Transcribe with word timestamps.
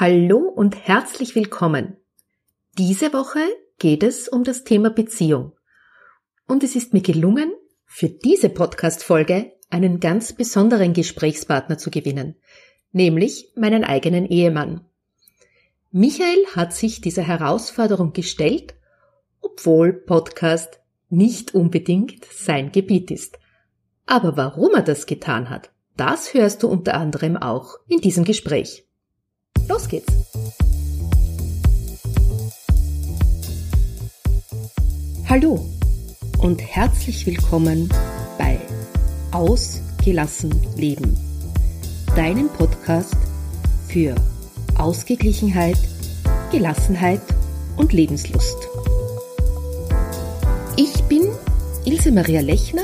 Hallo 0.00 0.38
und 0.38 0.88
herzlich 0.88 1.34
willkommen. 1.34 1.98
Diese 2.78 3.12
Woche 3.12 3.40
geht 3.78 4.02
es 4.02 4.28
um 4.28 4.44
das 4.44 4.64
Thema 4.64 4.88
Beziehung. 4.88 5.52
Und 6.48 6.64
es 6.64 6.74
ist 6.74 6.94
mir 6.94 7.02
gelungen, 7.02 7.52
für 7.84 8.08
diese 8.08 8.48
Podcast-Folge 8.48 9.52
einen 9.68 10.00
ganz 10.00 10.32
besonderen 10.32 10.94
Gesprächspartner 10.94 11.76
zu 11.76 11.90
gewinnen, 11.90 12.36
nämlich 12.92 13.52
meinen 13.56 13.84
eigenen 13.84 14.24
Ehemann. 14.24 14.86
Michael 15.90 16.46
hat 16.56 16.72
sich 16.72 17.02
dieser 17.02 17.24
Herausforderung 17.24 18.14
gestellt, 18.14 18.72
obwohl 19.42 19.92
Podcast 19.92 20.80
nicht 21.10 21.54
unbedingt 21.54 22.24
sein 22.24 22.72
Gebiet 22.72 23.10
ist. 23.10 23.38
Aber 24.06 24.38
warum 24.38 24.72
er 24.72 24.82
das 24.82 25.04
getan 25.04 25.50
hat, 25.50 25.72
das 25.98 26.32
hörst 26.32 26.62
du 26.62 26.68
unter 26.68 26.94
anderem 26.94 27.36
auch 27.36 27.74
in 27.86 28.00
diesem 28.00 28.24
Gespräch. 28.24 28.86
Los 29.70 29.86
geht's! 29.86 30.12
Hallo 35.28 35.64
und 36.40 36.60
herzlich 36.60 37.24
willkommen 37.24 37.88
bei 38.36 38.58
Ausgelassen 39.30 40.50
Leben, 40.76 41.16
deinem 42.16 42.48
Podcast 42.48 43.14
für 43.86 44.16
Ausgeglichenheit, 44.76 45.78
Gelassenheit 46.50 47.22
und 47.76 47.92
Lebenslust. 47.92 48.58
Ich 50.76 51.00
bin 51.04 51.28
Ilse 51.84 52.10
Maria 52.10 52.40
Lechner 52.40 52.82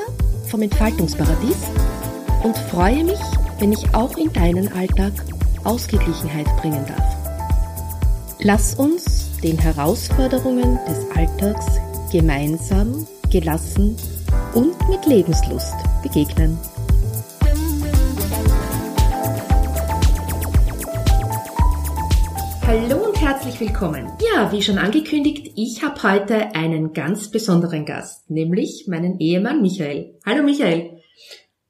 vom 0.48 0.62
Entfaltungsparadies 0.62 1.56
und 2.44 2.56
freue 2.56 3.02
mich, 3.02 3.18
wenn 3.58 3.72
ich 3.72 3.92
auch 3.92 4.16
in 4.16 4.32
deinen 4.32 4.72
Alltag 4.72 5.12
Ausgeglichenheit 5.66 6.46
bringen 6.60 6.84
darf. 6.86 7.16
Lass 8.40 8.74
uns 8.74 9.36
den 9.40 9.58
Herausforderungen 9.58 10.78
des 10.88 11.10
Alltags 11.16 11.66
gemeinsam, 12.12 13.06
gelassen 13.30 13.96
und 14.54 14.74
mit 14.88 15.04
Lebenslust 15.06 15.74
begegnen. 16.02 16.56
Hallo 22.66 22.96
und 23.06 23.20
herzlich 23.20 23.60
willkommen. 23.60 24.10
Ja, 24.34 24.50
wie 24.52 24.60
schon 24.60 24.78
angekündigt, 24.78 25.52
ich 25.56 25.84
habe 25.84 26.02
heute 26.02 26.54
einen 26.54 26.92
ganz 26.92 27.30
besonderen 27.30 27.84
Gast, 27.84 28.28
nämlich 28.28 28.86
meinen 28.88 29.18
Ehemann 29.20 29.62
Michael. 29.62 30.16
Hallo 30.24 30.42
Michael. 30.42 30.95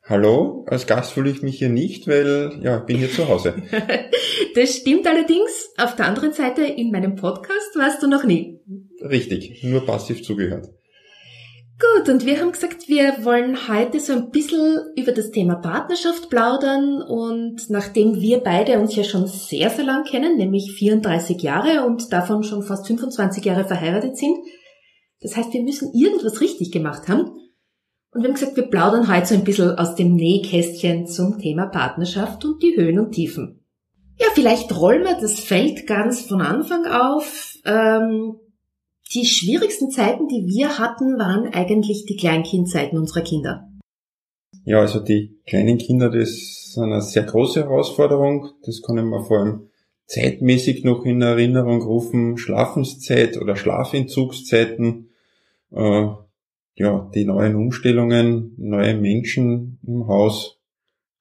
Hallo, 0.09 0.65
als 0.69 0.87
Gast 0.87 1.15
fühle 1.15 1.31
ich 1.31 1.43
mich 1.43 1.59
hier 1.59 1.69
nicht, 1.69 2.07
weil 2.07 2.61
ja, 2.63 2.79
ich 2.79 2.85
bin 2.85 2.99
hier 2.99 3.11
zu 3.11 3.27
Hause. 3.27 3.55
das 4.55 4.77
stimmt 4.77 5.05
allerdings. 5.05 5.71
Auf 5.79 5.97
der 5.97 6.07
anderen 6.07 6.33
Seite, 6.33 6.63
in 6.63 6.93
meinem 6.93 7.17
Podcast 7.17 7.75
warst 7.75 8.05
du 8.05 8.07
noch 8.07 8.23
nie. 8.23 8.61
Richtig, 9.03 9.65
nur 9.65 9.85
passiv 9.85 10.23
zugehört. 10.23 10.69
Gut, 11.81 12.09
und 12.09 12.25
wir 12.25 12.41
haben 12.41 12.53
gesagt, 12.53 12.87
wir 12.87 13.25
wollen 13.25 13.67
heute 13.67 13.99
so 13.99 14.13
ein 14.13 14.31
bisschen 14.31 14.79
über 14.97 15.11
das 15.11 15.33
Thema 15.33 15.57
Partnerschaft 15.57 16.31
plaudern 16.31 17.03
und 17.03 17.69
nachdem 17.69 18.21
wir 18.21 18.39
beide 18.39 18.79
uns 18.79 18.95
ja 18.95 19.03
schon 19.03 19.27
sehr, 19.27 19.71
sehr 19.71 19.85
lang 19.85 20.05
kennen, 20.05 20.37
nämlich 20.37 20.73
34 20.79 21.43
Jahre 21.43 21.85
und 21.85 22.13
davon 22.13 22.45
schon 22.45 22.63
fast 22.63 22.87
25 22.87 23.45
Jahre 23.45 23.65
verheiratet 23.65 24.17
sind, 24.17 24.37
das 25.21 25.37
heißt, 25.37 25.53
wir 25.53 25.65
müssen 25.65 25.93
irgendwas 25.93 26.41
richtig 26.41 26.71
gemacht 26.71 27.09
haben 27.09 27.33
und 28.13 28.23
wir 28.23 28.29
haben 28.29 28.35
gesagt, 28.35 28.57
wir 28.57 28.69
plaudern 28.69 29.15
heute 29.15 29.27
so 29.27 29.35
ein 29.35 29.45
bisschen 29.45 29.79
aus 29.79 29.95
dem 29.95 30.15
Nähkästchen 30.15 31.07
zum 31.07 31.39
Thema 31.39 31.67
Partnerschaft 31.67 32.45
und 32.45 32.63
die 32.63 32.77
Höhen 32.77 32.99
und 32.99 33.13
Tiefen. 33.13 33.61
Ja, 34.19 34.27
vielleicht 34.35 34.75
rollen 34.75 35.05
wir 35.05 35.19
das 35.21 35.41
Feld 35.41 35.87
ganz 35.87 36.23
von 36.23 36.41
Anfang 36.41 36.87
auf. 36.87 37.55
Ähm, 37.67 38.37
die 39.15 39.27
schwierigsten 39.27 39.91
Zeiten, 39.91 40.29
die 40.29 40.47
wir 40.47 40.79
hatten, 40.79 41.19
waren 41.19 41.53
eigentlich 41.53 42.07
die 42.07 42.17
Kleinkindzeiten 42.17 42.99
unserer 42.99 43.21
Kinder. 43.21 43.69
Ja, 44.65 44.81
also 44.81 44.99
die 45.01 45.39
kleinen 45.47 45.79
Kinder, 45.79 46.11
das 46.11 46.31
ist 46.31 46.79
eine 46.79 47.01
sehr 47.01 47.23
große 47.23 47.65
Herausforderung. 47.65 48.51
Das 48.65 48.83
kann 48.83 48.99
ich 48.99 49.05
mir 49.05 49.23
vor 49.25 49.39
allem 49.39 49.69
zeitmäßig 50.07 50.83
noch 50.83 51.05
in 51.05 51.23
Erinnerung 51.23 51.83
rufen. 51.83 52.37
Schlafenszeit 52.37 53.37
oder 53.37 53.55
Schlafentzugszeiten. 53.55 55.11
Äh, 55.71 56.07
ja, 56.77 57.11
die 57.15 57.25
neuen 57.25 57.57
Umstellungen, 57.57 58.55
neue 58.59 58.95
Menschen 58.95 59.79
im 59.87 60.07
Haus, 60.07 60.61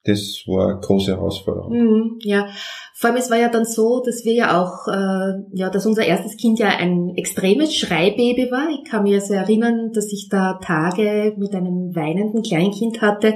das 0.04 0.44
war 0.46 0.70
eine 0.70 0.80
große 0.82 1.12
Herausforderung. 1.12 1.72
Mhm, 1.72 2.20
ja, 2.22 2.48
vor 2.94 3.10
allem 3.10 3.18
es 3.18 3.32
war 3.32 3.40
ja 3.40 3.50
dann 3.50 3.66
so, 3.66 4.04
dass 4.06 4.24
wir 4.24 4.34
ja 4.34 4.62
auch, 4.62 4.88
äh, 4.88 5.44
ja, 5.54 5.70
dass 5.70 5.86
unser 5.86 6.06
erstes 6.06 6.38
Kind 6.38 6.60
ja 6.60 6.68
ein 6.68 7.16
extremes 7.16 7.76
Schreibaby 7.76 8.52
war. 8.52 8.70
Ich 8.70 8.90
kann 8.90 9.04
mir 9.04 9.16
also 9.16 9.34
erinnern, 9.34 9.92
dass 9.94 10.12
ich 10.12 10.28
da 10.30 10.60
Tage 10.62 11.34
mit 11.38 11.56
einem 11.56 11.96
weinenden 11.96 12.44
Kleinkind 12.44 13.02
hatte, 13.02 13.34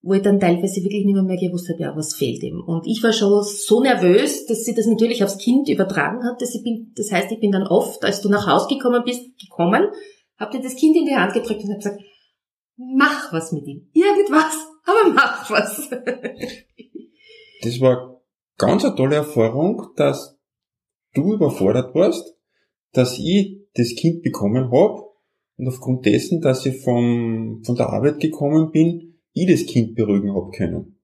wo 0.00 0.14
ich 0.14 0.22
dann 0.22 0.40
teilweise 0.40 0.82
wirklich 0.82 1.04
nicht 1.04 1.14
mehr, 1.14 1.24
mehr 1.24 1.36
gewusst 1.36 1.68
habe, 1.68 1.82
ja, 1.82 1.94
was 1.94 2.14
fehlt 2.14 2.42
ihm. 2.42 2.62
Und 2.64 2.86
ich 2.86 3.02
war 3.02 3.12
schon 3.12 3.42
so 3.42 3.82
nervös, 3.82 4.46
dass 4.46 4.64
sie 4.64 4.74
das 4.74 4.86
natürlich 4.86 5.22
aufs 5.24 5.38
Kind 5.38 5.68
übertragen 5.68 6.24
hat. 6.24 6.40
Dass 6.40 6.54
ich 6.54 6.62
bin, 6.62 6.92
das 6.96 7.12
heißt, 7.12 7.30
ich 7.32 7.40
bin 7.40 7.52
dann 7.52 7.66
oft, 7.66 8.04
als 8.04 8.22
du 8.22 8.30
nach 8.30 8.46
Hause 8.46 8.68
gekommen 8.68 9.02
bist, 9.04 9.22
gekommen 9.38 9.88
hab 10.38 10.50
dir 10.50 10.60
das 10.60 10.76
Kind 10.76 10.96
in 10.96 11.04
die 11.04 11.14
Hand 11.14 11.32
gedrückt 11.32 11.62
und 11.64 11.70
hab 11.70 11.78
gesagt, 11.78 12.02
mach 12.76 13.32
was 13.32 13.52
mit 13.52 13.66
ihm. 13.66 13.88
Irgendwas, 13.92 14.56
aber 14.84 15.12
mach 15.12 15.50
was. 15.50 15.90
das 17.62 17.80
war 17.80 18.22
ganz 18.56 18.84
eine 18.84 18.94
tolle 18.94 19.16
Erfahrung, 19.16 19.88
dass 19.96 20.38
du 21.14 21.34
überfordert 21.34 21.94
warst, 21.94 22.36
dass 22.92 23.18
ich 23.18 23.58
das 23.74 23.94
Kind 23.94 24.22
bekommen 24.22 24.70
hab 24.70 25.08
und 25.56 25.68
aufgrund 25.68 26.06
dessen, 26.06 26.40
dass 26.40 26.64
ich 26.66 26.82
vom, 26.82 27.62
von 27.64 27.74
der 27.74 27.90
Arbeit 27.90 28.20
gekommen 28.20 28.70
bin, 28.70 29.20
ich 29.32 29.48
das 29.48 29.66
Kind 29.66 29.94
beruhigen 29.94 30.34
hab 30.34 30.52
können. 30.52 31.00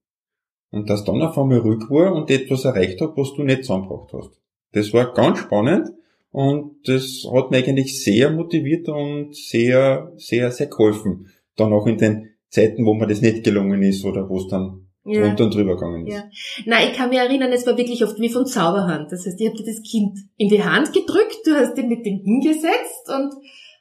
Und 0.70 0.90
dass 0.90 1.04
dann 1.04 1.22
auf 1.22 1.38
einmal 1.38 1.58
ruhig 1.58 1.88
war 1.90 2.12
und 2.14 2.30
etwas 2.30 2.64
erreicht 2.64 3.00
hat, 3.00 3.16
was 3.16 3.34
du 3.34 3.42
nicht 3.42 3.64
zusammengebracht 3.64 4.12
hast. 4.12 4.40
Das 4.72 4.92
war 4.92 5.12
ganz 5.12 5.38
spannend 5.38 5.92
und 6.34 6.80
das 6.88 7.24
hat 7.32 7.52
mich 7.52 7.64
eigentlich 7.64 8.02
sehr 8.02 8.28
motiviert 8.28 8.88
und 8.88 9.36
sehr, 9.36 10.12
sehr, 10.16 10.50
sehr 10.50 10.66
geholfen. 10.66 11.28
Dann 11.54 11.72
auch 11.72 11.86
in 11.86 11.96
den 11.96 12.30
Zeiten, 12.48 12.84
wo 12.84 12.92
mir 12.92 13.06
das 13.06 13.20
nicht 13.20 13.44
gelungen 13.44 13.80
ist 13.84 14.04
oder 14.04 14.28
wo 14.28 14.38
es 14.38 14.48
dann 14.48 14.88
ja. 15.04 15.24
runter 15.24 15.44
und 15.44 15.54
drüber 15.54 15.76
gegangen 15.76 16.08
ist. 16.08 16.12
Ja. 16.12 16.24
Nein, 16.66 16.88
ich 16.90 16.96
kann 16.96 17.10
mich 17.10 17.20
erinnern, 17.20 17.52
es 17.52 17.64
war 17.68 17.78
wirklich 17.78 18.02
oft 18.02 18.18
wie 18.18 18.30
von 18.30 18.46
Zauberhand. 18.46 19.12
Das 19.12 19.24
heißt, 19.24 19.40
ich 19.40 19.46
habe 19.46 19.56
dir 19.56 19.64
das 19.64 19.88
Kind 19.88 20.18
in 20.36 20.48
die 20.48 20.64
Hand 20.64 20.92
gedrückt, 20.92 21.38
du 21.44 21.54
hast 21.54 21.78
ihn 21.78 21.86
mit 21.86 22.04
dem 22.04 22.18
hingesetzt 22.24 23.08
und 23.16 23.32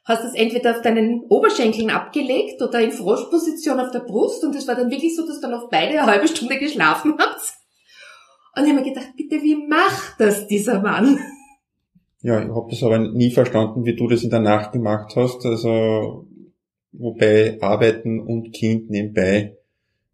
hast 0.04 0.22
es 0.22 0.34
entweder 0.34 0.76
auf 0.76 0.82
deinen 0.82 1.24
Oberschenkeln 1.28 1.90
abgelegt 1.90 2.62
oder 2.62 2.80
in 2.80 2.92
Froschposition 2.92 3.80
auf 3.80 3.90
der 3.90 4.06
Brust 4.06 4.44
und 4.44 4.54
es 4.54 4.68
war 4.68 4.76
dann 4.76 4.92
wirklich 4.92 5.16
so, 5.16 5.26
dass 5.26 5.40
du 5.40 5.48
dann 5.48 5.54
auf 5.54 5.70
beide 5.70 5.98
eine 5.98 6.06
halbe 6.06 6.28
Stunde 6.28 6.56
geschlafen 6.60 7.14
habt. 7.18 7.52
Und 8.56 8.62
ich 8.62 8.70
habe 8.70 8.80
mir 8.80 8.88
gedacht, 8.88 9.08
bitte, 9.16 9.42
wie 9.42 9.56
macht 9.56 10.20
das 10.20 10.46
dieser 10.46 10.80
Mann? 10.80 11.18
Ja, 12.24 12.42
ich 12.42 12.48
habe 12.48 12.70
das 12.70 12.82
aber 12.82 12.98
nie 12.98 13.30
verstanden, 13.30 13.84
wie 13.84 13.94
du 13.94 14.08
das 14.08 14.24
in 14.24 14.30
der 14.30 14.40
Nacht 14.40 14.72
gemacht 14.72 15.14
hast. 15.14 15.44
Also 15.44 16.26
wobei 16.92 17.58
Arbeiten 17.60 18.18
und 18.18 18.52
Kind 18.52 18.88
nebenbei 18.88 19.58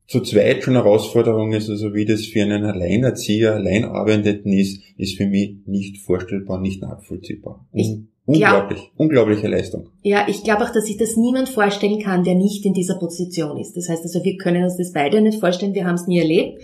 zu 0.08 0.20
zweit 0.20 0.64
schon 0.64 0.74
eine 0.74 0.82
Herausforderung 0.84 1.52
ist, 1.52 1.70
also 1.70 1.94
wie 1.94 2.04
das 2.04 2.26
für 2.26 2.42
einen 2.42 2.64
Alleinerzieher, 2.64 3.54
Alleinarbeitenden 3.54 4.52
ist, 4.52 4.82
ist 4.96 5.16
für 5.16 5.26
mich 5.26 5.58
nicht 5.66 5.98
vorstellbar, 5.98 6.60
nicht 6.60 6.82
nachvollziehbar. 6.82 7.64
Ich 7.72 7.96
Unglaublich, 8.26 8.80
glaub, 8.80 8.92
unglaubliche 8.96 9.46
Leistung. 9.46 9.88
Ja, 10.02 10.26
ich 10.28 10.42
glaube 10.42 10.64
auch, 10.64 10.72
dass 10.72 10.86
sich 10.86 10.96
das 10.96 11.16
niemand 11.16 11.48
vorstellen 11.48 12.00
kann, 12.00 12.24
der 12.24 12.34
nicht 12.34 12.66
in 12.66 12.74
dieser 12.74 12.98
Position 12.98 13.56
ist. 13.58 13.76
Das 13.76 13.88
heißt 13.88 14.02
also, 14.02 14.22
wir 14.24 14.36
können 14.36 14.64
uns 14.64 14.76
das 14.76 14.92
beide 14.92 15.20
nicht 15.20 15.38
vorstellen, 15.38 15.74
wir 15.74 15.86
haben 15.86 15.94
es 15.94 16.08
nie 16.08 16.18
erlebt. 16.18 16.60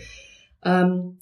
Ähm, 0.64 1.18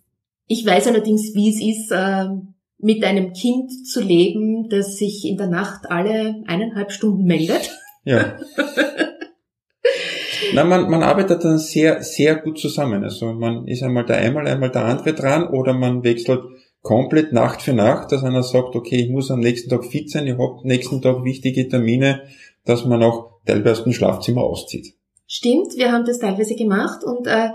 ich 0.46 0.64
weiß 0.64 0.86
allerdings, 0.86 1.34
wie 1.34 1.50
es 1.50 1.60
ist, 1.60 1.92
ähm, 1.94 2.53
mit 2.78 3.04
einem 3.04 3.32
Kind 3.32 3.70
zu 3.86 4.00
leben, 4.00 4.68
das 4.68 4.96
sich 4.96 5.24
in 5.24 5.36
der 5.36 5.48
Nacht 5.48 5.90
alle 5.90 6.42
eineinhalb 6.46 6.92
Stunden 6.92 7.24
meldet. 7.24 7.70
Ja. 8.04 8.38
Na, 10.52 10.64
man, 10.64 10.90
man 10.90 11.02
arbeitet 11.02 11.44
dann 11.44 11.58
sehr, 11.58 12.02
sehr 12.02 12.36
gut 12.36 12.58
zusammen. 12.58 13.02
Also 13.02 13.32
man 13.32 13.66
ist 13.66 13.82
einmal 13.82 14.04
der 14.04 14.18
einmal, 14.18 14.46
einmal 14.46 14.70
der 14.70 14.84
andere 14.84 15.14
dran 15.14 15.48
oder 15.48 15.72
man 15.72 16.04
wechselt 16.04 16.42
komplett 16.82 17.32
Nacht 17.32 17.62
für 17.62 17.72
Nacht, 17.72 18.12
dass 18.12 18.22
einer 18.22 18.42
sagt, 18.42 18.76
okay, 18.76 18.96
ich 18.96 19.10
muss 19.10 19.30
am 19.30 19.40
nächsten 19.40 19.70
Tag 19.70 19.86
fit 19.86 20.10
sein, 20.10 20.26
ich 20.26 20.34
habe 20.34 20.58
am 20.60 20.66
nächsten 20.66 21.00
Tag 21.00 21.24
wichtige 21.24 21.66
Termine, 21.66 22.22
dass 22.66 22.84
man 22.84 23.02
auch 23.02 23.40
teilweise 23.46 23.86
ein 23.86 23.94
Schlafzimmer 23.94 24.42
auszieht. 24.42 24.94
Stimmt, 25.26 25.76
wir 25.76 25.90
haben 25.90 26.04
das 26.04 26.18
teilweise 26.18 26.54
gemacht 26.54 27.02
und 27.02 27.26
äh, 27.26 27.48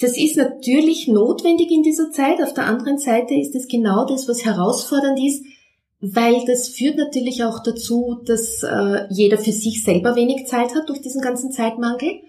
das 0.00 0.16
ist 0.16 0.36
natürlich 0.36 1.08
notwendig 1.08 1.70
in 1.70 1.82
dieser 1.82 2.10
Zeit. 2.10 2.42
Auf 2.42 2.54
der 2.54 2.64
anderen 2.64 2.98
Seite 2.98 3.34
ist 3.34 3.54
es 3.54 3.68
genau 3.68 4.06
das, 4.06 4.28
was 4.28 4.44
herausfordernd 4.44 5.20
ist, 5.22 5.44
weil 6.00 6.42
das 6.46 6.68
führt 6.68 6.96
natürlich 6.96 7.44
auch 7.44 7.62
dazu, 7.62 8.22
dass 8.24 8.62
äh, 8.62 9.06
jeder 9.10 9.36
für 9.36 9.52
sich 9.52 9.84
selber 9.84 10.16
wenig 10.16 10.46
Zeit 10.46 10.74
hat 10.74 10.88
durch 10.88 11.02
diesen 11.02 11.20
ganzen 11.20 11.52
Zeitmangel. 11.52 12.20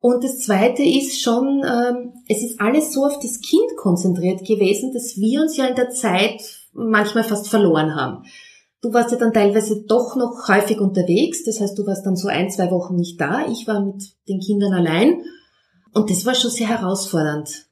Und 0.00 0.24
das 0.24 0.38
Zweite 0.38 0.82
ist 0.82 1.20
schon, 1.20 1.62
ähm, 1.64 2.14
es 2.28 2.42
ist 2.42 2.60
alles 2.60 2.94
so 2.94 3.04
auf 3.04 3.18
das 3.18 3.40
Kind 3.40 3.76
konzentriert 3.76 4.46
gewesen, 4.46 4.94
dass 4.94 5.18
wir 5.18 5.42
uns 5.42 5.56
ja 5.58 5.66
in 5.66 5.74
der 5.74 5.90
Zeit 5.90 6.40
manchmal 6.72 7.24
fast 7.24 7.48
verloren 7.48 7.94
haben. 7.94 8.24
Du 8.80 8.94
warst 8.94 9.10
ja 9.10 9.18
dann 9.18 9.34
teilweise 9.34 9.82
doch 9.82 10.16
noch 10.16 10.48
häufig 10.48 10.80
unterwegs, 10.80 11.44
das 11.44 11.60
heißt, 11.60 11.78
du 11.78 11.86
warst 11.86 12.06
dann 12.06 12.16
so 12.16 12.28
ein, 12.28 12.50
zwei 12.50 12.70
Wochen 12.70 12.94
nicht 12.94 13.20
da. 13.20 13.46
Ich 13.50 13.66
war 13.66 13.84
mit 13.84 14.14
den 14.28 14.40
Kindern 14.40 14.72
allein 14.72 15.22
und 15.96 16.10
das 16.10 16.26
war 16.26 16.34
schon 16.34 16.50
sehr 16.50 16.68
herausfordernd. 16.68 17.66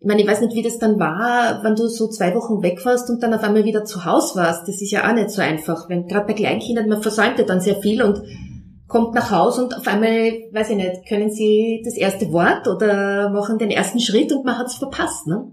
Ich 0.00 0.06
meine, 0.06 0.22
ich 0.22 0.26
weiß 0.26 0.40
nicht, 0.40 0.56
wie 0.56 0.62
das 0.62 0.78
dann 0.78 0.98
war, 0.98 1.62
wenn 1.62 1.76
du 1.76 1.86
so 1.86 2.08
zwei 2.08 2.34
Wochen 2.34 2.62
weg 2.62 2.84
warst 2.84 3.10
und 3.10 3.22
dann 3.22 3.34
auf 3.34 3.42
einmal 3.42 3.64
wieder 3.64 3.84
zu 3.84 4.06
Hause 4.06 4.36
warst. 4.36 4.66
Das 4.66 4.80
ist 4.80 4.90
ja 4.90 5.08
auch 5.08 5.14
nicht 5.14 5.30
so 5.30 5.42
einfach. 5.42 5.88
Wenn 5.88 6.06
gerade 6.06 6.26
bei 6.26 6.32
Kleinkindern, 6.32 6.88
man 6.88 7.02
versäumt 7.02 7.38
ja 7.38 7.44
dann 7.44 7.60
sehr 7.60 7.76
viel 7.76 8.02
und 8.02 8.22
kommt 8.88 9.14
nach 9.14 9.30
Hause 9.30 9.64
und 9.64 9.76
auf 9.76 9.86
einmal, 9.86 10.32
weiß 10.50 10.70
ich 10.70 10.76
nicht, 10.76 11.06
können 11.06 11.30
sie 11.30 11.82
das 11.84 11.96
erste 11.96 12.32
Wort 12.32 12.66
oder 12.68 13.30
machen 13.30 13.58
den 13.58 13.70
ersten 13.70 14.00
Schritt 14.00 14.32
und 14.32 14.44
man 14.44 14.58
hat's 14.58 14.76
verpasst, 14.76 15.26
ne? 15.26 15.52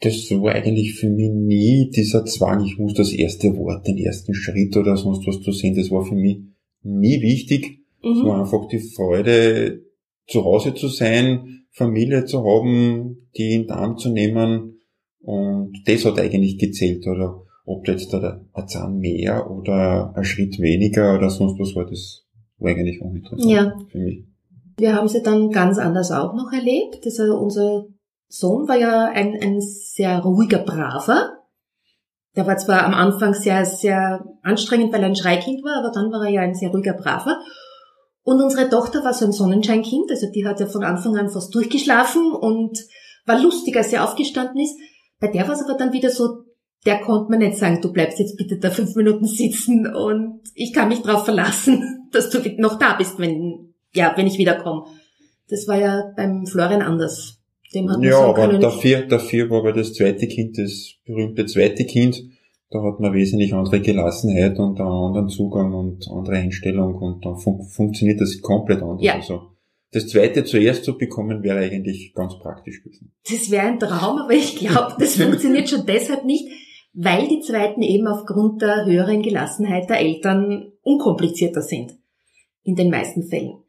Das 0.00 0.14
war 0.30 0.52
eigentlich 0.52 0.94
für 0.94 1.10
mich 1.10 1.30
nie 1.30 1.90
dieser 1.90 2.24
Zwang, 2.24 2.64
ich 2.64 2.78
muss 2.78 2.94
das 2.94 3.12
erste 3.12 3.56
Wort, 3.56 3.86
den 3.86 3.98
ersten 3.98 4.34
Schritt 4.34 4.76
oder 4.76 4.96
sonst 4.96 5.26
was 5.26 5.40
zu 5.40 5.52
sehen. 5.52 5.76
Das 5.76 5.90
war 5.90 6.04
für 6.04 6.14
mich 6.14 6.38
nie 6.82 7.20
wichtig. 7.20 7.80
Mhm. 8.02 8.12
Es 8.12 8.24
war 8.24 8.40
einfach 8.40 8.68
die 8.68 8.80
Freude, 8.80 9.91
zu 10.32 10.44
Hause 10.44 10.74
zu 10.74 10.88
sein, 10.88 11.66
Familie 11.70 12.24
zu 12.24 12.44
haben, 12.44 13.28
die 13.36 13.54
in 13.54 13.62
den 13.62 13.70
Arm 13.70 13.96
zu 13.98 14.10
nehmen. 14.10 14.80
Und 15.20 15.82
das 15.86 16.04
hat 16.04 16.18
eigentlich 16.18 16.58
gezählt, 16.58 17.06
oder 17.06 17.42
ob 17.64 17.86
jetzt 17.86 18.12
da 18.12 18.40
ein 18.52 18.68
Zahn 18.68 18.98
mehr 18.98 19.48
oder 19.50 20.12
ein 20.16 20.24
Schritt 20.24 20.58
weniger 20.58 21.14
oder 21.14 21.30
sonst 21.30 21.58
was 21.60 21.76
war, 21.76 21.88
das 21.88 22.24
war 22.58 22.70
eigentlich 22.70 23.00
uninteressant 23.00 23.50
ja. 23.50 23.72
für 23.90 23.98
mich. 23.98 24.24
Wir 24.78 24.94
haben 24.94 25.08
sie 25.08 25.22
dann 25.22 25.50
ganz 25.50 25.78
anders 25.78 26.10
auch 26.10 26.34
noch 26.34 26.52
erlebt. 26.52 27.04
Also 27.04 27.38
unser 27.38 27.86
Sohn 28.28 28.66
war 28.66 28.76
ja 28.76 29.10
ein, 29.12 29.38
ein 29.40 29.60
sehr 29.60 30.20
ruhiger, 30.20 30.58
braver. 30.58 31.38
Der 32.34 32.46
war 32.46 32.56
zwar 32.56 32.84
am 32.84 32.94
Anfang 32.94 33.34
sehr, 33.34 33.64
sehr 33.66 34.24
anstrengend, 34.42 34.92
weil 34.92 35.02
er 35.02 35.08
ein 35.08 35.16
Schreikind 35.16 35.62
war, 35.62 35.78
aber 35.78 35.92
dann 35.92 36.10
war 36.10 36.24
er 36.24 36.30
ja 36.30 36.40
ein 36.40 36.54
sehr 36.54 36.70
ruhiger, 36.70 36.94
braver. 36.94 37.38
Und 38.24 38.40
unsere 38.40 38.68
Tochter 38.68 39.04
war 39.04 39.14
so 39.14 39.24
ein 39.24 39.32
Sonnenscheinkind, 39.32 40.10
also 40.10 40.28
die 40.32 40.46
hat 40.46 40.60
ja 40.60 40.66
von 40.66 40.84
Anfang 40.84 41.16
an 41.16 41.28
fast 41.28 41.54
durchgeschlafen 41.54 42.32
und 42.32 42.78
war 43.26 43.40
lustig, 43.40 43.76
als 43.76 43.90
sie 43.90 43.98
aufgestanden 43.98 44.60
ist. 44.60 44.76
Bei 45.18 45.28
der 45.28 45.46
war 45.46 45.54
es 45.54 45.62
aber 45.62 45.76
dann 45.76 45.92
wieder 45.92 46.10
so, 46.10 46.44
der 46.84 47.00
konnte 47.00 47.30
mir 47.30 47.38
nicht 47.38 47.58
sagen, 47.58 47.80
du 47.80 47.92
bleibst 47.92 48.18
jetzt 48.18 48.36
bitte 48.36 48.58
da 48.58 48.70
fünf 48.70 48.94
Minuten 48.94 49.26
sitzen 49.26 49.86
und 49.86 50.40
ich 50.54 50.72
kann 50.72 50.88
mich 50.88 51.02
drauf 51.02 51.24
verlassen, 51.24 52.08
dass 52.12 52.30
du 52.30 52.40
noch 52.58 52.78
da 52.78 52.94
bist, 52.94 53.18
wenn, 53.18 53.74
ja, 53.94 54.12
wenn 54.16 54.26
ich 54.26 54.38
wiederkomme. 54.38 54.84
Das 55.48 55.66
war 55.68 55.78
ja 55.78 56.12
beim 56.16 56.46
Florian 56.46 56.82
anders. 56.82 57.38
Dem 57.74 57.90
hat 57.90 57.98
man 57.98 58.08
ja, 58.08 58.18
aber 58.18 58.58
dafür, 58.58 59.02
dafür 59.02 59.48
war 59.50 59.60
aber 59.60 59.72
das 59.72 59.94
zweite 59.94 60.26
Kind, 60.26 60.58
das 60.58 60.94
berühmte 61.06 61.46
zweite 61.46 61.86
Kind, 61.86 62.22
da 62.72 62.82
hat 62.82 63.00
man 63.00 63.12
wesentlich 63.12 63.52
andere 63.52 63.80
Gelassenheit 63.80 64.58
und 64.58 64.80
einen 64.80 64.88
anderen 64.88 65.28
Zugang 65.28 65.74
und 65.74 66.08
andere 66.10 66.36
Einstellung 66.36 66.94
und 66.94 67.24
dann 67.24 67.36
fun 67.36 67.62
funktioniert 67.62 68.20
das 68.20 68.40
komplett 68.40 68.82
anders. 68.82 69.02
Ja. 69.02 69.14
Also 69.14 69.42
das 69.92 70.08
zweite 70.08 70.44
zuerst 70.44 70.84
zu 70.84 70.96
bekommen, 70.96 71.42
wäre 71.42 71.58
eigentlich 71.58 72.14
ganz 72.14 72.38
praktisch 72.38 72.82
gewesen. 72.82 73.12
Das 73.28 73.50
wäre 73.50 73.66
ein 73.66 73.78
Traum, 73.78 74.18
aber 74.18 74.32
ich 74.32 74.56
glaube, 74.56 74.94
das 74.98 75.16
funktioniert 75.16 75.68
schon 75.68 75.84
deshalb 75.86 76.24
nicht, 76.24 76.48
weil 76.94 77.28
die 77.28 77.40
zweiten 77.40 77.82
eben 77.82 78.06
aufgrund 78.06 78.62
der 78.62 78.86
höheren 78.86 79.22
Gelassenheit 79.22 79.90
der 79.90 80.00
Eltern 80.00 80.72
unkomplizierter 80.80 81.60
sind. 81.60 81.92
In 82.62 82.74
den 82.74 82.90
meisten 82.90 83.24
Fällen. 83.24 83.61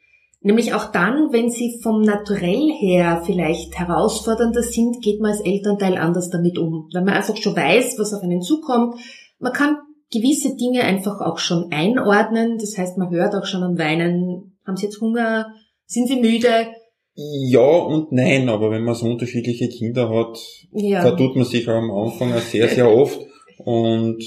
Nämlich 0.46 0.74
auch 0.74 0.92
dann, 0.92 1.32
wenn 1.32 1.50
sie 1.50 1.80
vom 1.82 2.02
Naturell 2.02 2.70
her 2.80 3.24
vielleicht 3.26 3.80
herausfordernder 3.80 4.62
sind, 4.62 5.02
geht 5.02 5.22
man 5.22 5.32
als 5.32 5.40
Elternteil 5.40 5.98
anders 5.98 6.30
damit 6.30 6.58
um. 6.58 6.90
Weil 6.94 7.06
man 7.06 7.14
einfach 7.14 7.38
schon 7.38 7.56
weiß, 7.56 7.98
was 7.98 8.14
auf 8.14 8.22
einen 8.22 8.42
zukommt. 8.42 9.00
Man 9.40 9.54
kann 9.54 9.78
gewisse 10.12 10.56
Dinge 10.58 10.84
einfach 10.84 11.22
auch 11.22 11.38
schon 11.38 11.72
einordnen. 11.72 12.58
Das 12.58 12.78
heißt, 12.78 12.98
man 12.98 13.10
hört 13.10 13.34
auch 13.36 13.46
schon 13.46 13.64
am 13.64 13.78
Weinen, 13.78 14.58
haben 14.68 14.76
sie 14.76 14.86
jetzt 14.86 15.00
Hunger, 15.00 15.54
sind 15.86 16.08
sie 16.08 16.20
müde? 16.20 16.68
Ja 17.16 17.62
und 17.62 18.12
nein, 18.12 18.50
aber 18.50 18.72
wenn 18.72 18.84
man 18.84 18.96
so 18.96 19.06
unterschiedliche 19.06 19.70
Kinder 19.70 20.10
hat, 20.10 20.40
ja. 20.72 21.10
tut 21.12 21.36
man 21.36 21.46
sich 21.46 21.70
am 21.70 21.92
Anfang 21.92 22.34
sehr, 22.40 22.68
sehr 22.68 22.92
oft 22.92 23.20
und 23.60 24.22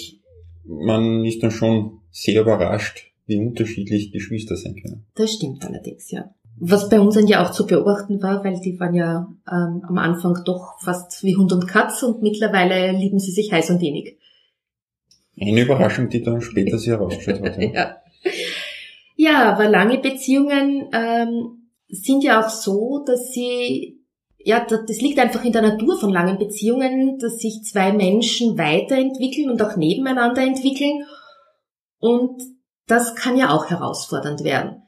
man 0.64 1.24
ist 1.24 1.42
dann 1.42 1.50
schon 1.50 2.00
sehr 2.10 2.42
überrascht, 2.42 3.05
wie 3.26 3.38
unterschiedlich 3.38 4.12
Geschwister 4.12 4.56
sein 4.56 4.76
können. 4.76 5.06
Das 5.14 5.32
stimmt 5.32 5.64
allerdings, 5.64 6.10
ja. 6.10 6.34
Was 6.58 6.88
bei 6.88 7.00
uns 7.00 7.14
dann 7.14 7.26
ja 7.26 7.44
auch 7.44 7.50
zu 7.50 7.66
beobachten 7.66 8.22
war, 8.22 8.42
weil 8.42 8.58
die 8.60 8.80
waren 8.80 8.94
ja 8.94 9.28
ähm, 9.50 9.82
am 9.86 9.98
Anfang 9.98 10.42
doch 10.44 10.80
fast 10.80 11.22
wie 11.22 11.36
Hund 11.36 11.52
und 11.52 11.68
Katz 11.68 12.02
und 12.02 12.22
mittlerweile 12.22 12.92
lieben 12.92 13.18
sie 13.18 13.32
sich 13.32 13.52
heiß 13.52 13.70
und 13.70 13.82
wenig. 13.82 14.16
Eine 15.38 15.62
Überraschung, 15.62 16.08
die 16.08 16.22
dann 16.22 16.40
später 16.40 16.78
sie 16.78 16.90
herausgestellt 16.90 17.42
hat. 17.42 17.58
Ja. 17.58 17.68
ja. 17.72 17.96
ja, 19.16 19.52
aber 19.52 19.68
lange 19.68 19.98
Beziehungen 19.98 20.88
ähm, 20.94 21.68
sind 21.88 22.24
ja 22.24 22.42
auch 22.42 22.48
so, 22.48 23.04
dass 23.06 23.32
sie, 23.32 24.00
ja, 24.38 24.64
das 24.64 25.00
liegt 25.02 25.18
einfach 25.18 25.44
in 25.44 25.52
der 25.52 25.62
Natur 25.62 25.98
von 26.00 26.10
langen 26.10 26.38
Beziehungen, 26.38 27.18
dass 27.18 27.38
sich 27.38 27.64
zwei 27.64 27.92
Menschen 27.92 28.56
weiterentwickeln 28.56 29.50
und 29.50 29.60
auch 29.60 29.76
nebeneinander 29.76 30.42
entwickeln. 30.42 31.04
Und 31.98 32.40
das 32.86 33.14
kann 33.14 33.36
ja 33.36 33.50
auch 33.50 33.66
herausfordernd 33.66 34.44
werden. 34.44 34.82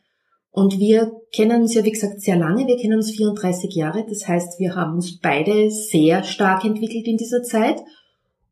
Und 0.51 0.79
wir 0.79 1.13
kennen 1.33 1.63
uns 1.63 1.75
ja, 1.75 1.85
wie 1.85 1.93
gesagt, 1.93 2.21
sehr 2.21 2.37
lange. 2.37 2.67
Wir 2.67 2.77
kennen 2.77 2.97
uns 2.97 3.11
34 3.11 3.75
Jahre. 3.75 4.05
Das 4.09 4.27
heißt, 4.27 4.59
wir 4.59 4.75
haben 4.75 4.95
uns 4.95 5.21
beide 5.21 5.71
sehr 5.71 6.25
stark 6.25 6.65
entwickelt 6.65 7.07
in 7.07 7.17
dieser 7.17 7.43
Zeit 7.43 7.81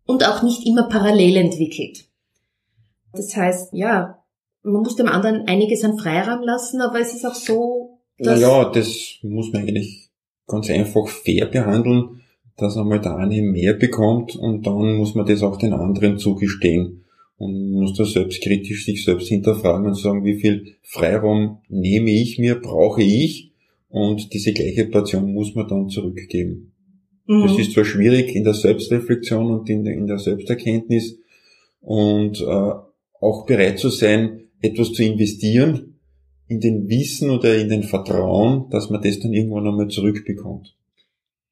und 0.04 0.26
auch 0.26 0.42
nicht 0.42 0.66
immer 0.66 0.88
parallel 0.88 1.36
entwickelt. 1.36 2.04
Das 3.12 3.34
heißt, 3.34 3.72
ja, 3.72 4.22
man 4.62 4.82
muss 4.82 4.96
dem 4.96 5.08
anderen 5.08 5.48
einiges 5.48 5.84
an 5.84 5.98
Freiraum 5.98 6.42
lassen, 6.42 6.80
aber 6.80 7.00
es 7.00 7.14
ist 7.14 7.24
auch 7.24 7.34
so, 7.34 7.98
dass... 8.18 8.40
Naja, 8.40 8.70
das 8.70 9.18
muss 9.22 9.52
man 9.52 9.62
eigentlich 9.62 10.10
ganz 10.46 10.68
einfach 10.70 11.08
fair 11.08 11.46
behandeln, 11.46 12.20
dass 12.56 12.76
einmal 12.76 13.00
der 13.00 13.16
eine 13.16 13.42
mehr 13.42 13.74
bekommt 13.74 14.36
und 14.36 14.66
dann 14.66 14.96
muss 14.96 15.14
man 15.14 15.26
das 15.26 15.42
auch 15.42 15.56
den 15.56 15.72
anderen 15.72 16.18
zugestehen 16.18 17.05
und 17.38 17.70
muss 17.72 17.94
da 17.94 18.04
selbstkritisch 18.04 18.84
sich 18.84 19.04
selbst 19.04 19.28
hinterfragen 19.28 19.86
und 19.86 19.98
sagen, 19.98 20.24
wie 20.24 20.40
viel 20.40 20.76
Freiraum 20.82 21.58
nehme 21.68 22.10
ich 22.10 22.38
mir, 22.38 22.56
brauche 22.56 23.02
ich 23.02 23.52
und 23.88 24.32
diese 24.32 24.52
gleiche 24.52 24.86
Portion 24.86 25.32
muss 25.32 25.54
man 25.54 25.68
dann 25.68 25.88
zurückgeben. 25.88 26.72
Mhm. 27.26 27.42
Das 27.42 27.58
ist 27.58 27.72
zwar 27.72 27.84
schwierig 27.84 28.34
in 28.34 28.44
der 28.44 28.54
Selbstreflexion 28.54 29.50
und 29.50 29.68
in 29.68 29.84
der, 29.84 29.94
in 29.94 30.06
der 30.06 30.18
Selbsterkenntnis 30.18 31.18
und 31.80 32.40
äh, 32.40 32.72
auch 33.20 33.46
bereit 33.46 33.78
zu 33.78 33.90
sein, 33.90 34.48
etwas 34.60 34.92
zu 34.92 35.02
investieren 35.02 35.98
in 36.48 36.60
den 36.60 36.88
Wissen 36.88 37.30
oder 37.30 37.56
in 37.56 37.68
den 37.68 37.82
Vertrauen, 37.82 38.70
dass 38.70 38.88
man 38.88 39.02
das 39.02 39.18
dann 39.18 39.32
irgendwann 39.32 39.66
einmal 39.66 39.88
zurückbekommt. 39.88 40.76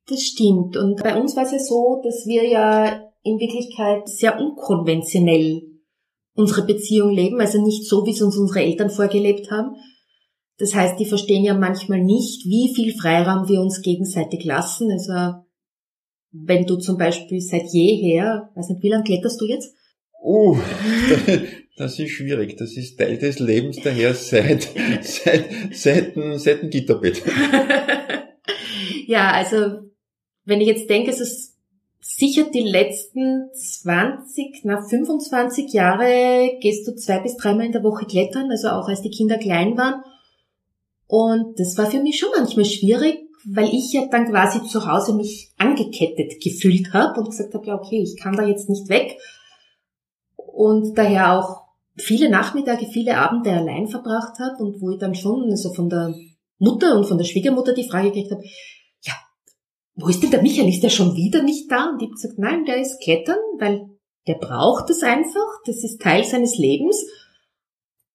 Das 0.06 0.23
stimmt. 0.23 0.76
Und 0.76 1.02
bei 1.02 1.18
uns 1.18 1.37
war 1.37 1.44
es 1.44 1.52
ja 1.52 1.58
so, 1.58 2.00
dass 2.04 2.26
wir 2.26 2.47
ja 2.47 3.11
in 3.23 3.38
Wirklichkeit 3.38 4.08
sehr 4.08 4.38
unkonventionell 4.38 5.62
unsere 6.34 6.66
Beziehung 6.66 7.10
leben, 7.10 7.40
also 7.40 7.62
nicht 7.62 7.84
so, 7.88 8.04
wie 8.04 8.10
es 8.10 8.22
uns 8.22 8.36
unsere 8.36 8.60
Eltern 8.60 8.90
vorgelebt 8.90 9.50
haben. 9.50 9.76
Das 10.58 10.74
heißt, 10.74 10.98
die 10.98 11.06
verstehen 11.06 11.44
ja 11.44 11.54
manchmal 11.54 12.02
nicht, 12.02 12.44
wie 12.44 12.72
viel 12.74 12.94
Freiraum 12.96 13.48
wir 13.48 13.60
uns 13.60 13.82
gegenseitig 13.82 14.44
lassen. 14.44 14.90
Also 14.90 15.44
wenn 16.30 16.66
du 16.66 16.76
zum 16.76 16.96
Beispiel 16.96 17.40
seit 17.40 17.72
jeher, 17.72 18.50
weiß 18.54 18.68
nicht, 18.68 18.82
wie 18.82 18.90
lange 18.90 19.04
kletterst 19.04 19.40
du 19.40 19.46
jetzt? 19.46 19.74
Uh, 20.22 20.56
das 21.76 21.98
ist 21.98 22.10
schwierig. 22.10 22.56
Das 22.56 22.76
ist 22.76 22.98
Teil 22.98 23.18
des 23.18 23.38
Lebens 23.38 23.78
daher 23.82 24.14
seit, 24.14 24.68
seit, 25.02 25.46
seit, 25.72 26.14
seit 26.36 26.62
dem 26.62 26.70
Gitterbett. 26.70 27.22
ja, 29.06 29.32
also 29.32 29.90
wenn 30.44 30.60
ich 30.60 30.68
jetzt 30.68 30.88
denke, 30.88 31.10
es 31.10 31.20
ist 31.20 31.53
sicher 32.16 32.44
die 32.44 32.61
letzten 32.61 33.50
20, 33.52 34.64
na 34.64 34.80
25 34.83 35.73
Jahre 35.73 36.59
gehst 36.61 36.87
du 36.87 36.94
zwei 36.94 37.21
bis 37.21 37.37
dreimal 37.37 37.66
in 37.66 37.73
der 37.73 37.83
Woche 37.83 38.06
klettern, 38.06 38.50
also 38.50 38.68
auch 38.68 38.88
als 38.88 39.02
die 39.02 39.11
Kinder 39.11 39.38
klein 39.38 39.76
waren. 39.76 40.02
Und 41.06 41.59
das 41.59 41.76
war 41.76 41.87
für 41.87 42.02
mich 42.02 42.18
schon 42.18 42.30
manchmal 42.37 42.64
schwierig, 42.64 43.28
weil 43.47 43.68
ich 43.68 43.92
ja 43.92 44.06
dann 44.11 44.30
quasi 44.30 44.64
zu 44.66 44.87
Hause 44.87 45.14
mich 45.14 45.52
angekettet 45.59 46.40
gefühlt 46.42 46.92
habe 46.92 47.21
und 47.21 47.30
gesagt 47.30 47.54
habe, 47.54 47.66
ja 47.66 47.75
okay, 47.75 48.00
ich 48.00 48.16
kann 48.16 48.37
da 48.37 48.47
jetzt 48.47 48.68
nicht 48.68 48.88
weg. 48.88 49.18
Und 50.37 50.97
daher 50.97 51.38
auch 51.38 51.64
viele 51.97 52.30
Nachmittage, 52.30 52.87
viele 52.87 53.18
Abende 53.18 53.50
allein 53.50 53.88
verbracht 53.88 54.38
habe 54.38 54.62
und 54.62 54.80
wo 54.80 54.90
ich 54.90 54.99
dann 54.99 55.14
schon 55.14 55.50
also 55.50 55.73
von 55.73 55.88
der 55.88 56.14
Mutter 56.59 56.97
und 56.97 57.06
von 57.06 57.18
der 57.18 57.25
Schwiegermutter 57.25 57.75
die 57.75 57.88
Frage 57.88 58.11
gekriegt 58.11 58.30
habe, 58.30 58.42
wo 59.96 60.08
ist 60.08 60.22
denn 60.22 60.30
der 60.30 60.42
Michael? 60.42 60.68
Ist 60.68 60.82
der 60.82 60.90
schon 60.90 61.16
wieder 61.16 61.42
nicht 61.42 61.70
da? 61.70 61.90
Und 61.90 62.02
ich 62.02 62.08
habe 62.08 62.14
gesagt, 62.14 62.38
nein, 62.38 62.64
der 62.64 62.80
ist 62.80 63.00
klettern, 63.00 63.38
weil 63.58 63.88
der 64.26 64.34
braucht 64.34 64.90
es 64.90 65.02
einfach. 65.02 65.62
Das 65.66 65.84
ist 65.84 66.00
Teil 66.00 66.24
seines 66.24 66.58
Lebens. 66.58 67.04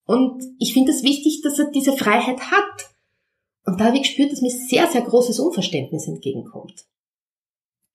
Und 0.05 0.43
ich 0.59 0.73
finde 0.73 0.91
es 0.91 1.03
wichtig, 1.03 1.41
dass 1.43 1.59
er 1.59 1.71
diese 1.71 1.93
Freiheit 1.93 2.51
hat. 2.51 2.89
Und 3.65 3.79
da 3.79 3.85
habe 3.85 3.97
ich 3.97 4.03
gespürt, 4.03 4.31
dass 4.31 4.41
mir 4.41 4.49
sehr, 4.49 4.87
sehr 4.87 5.01
großes 5.01 5.39
Unverständnis 5.39 6.07
entgegenkommt. 6.07 6.85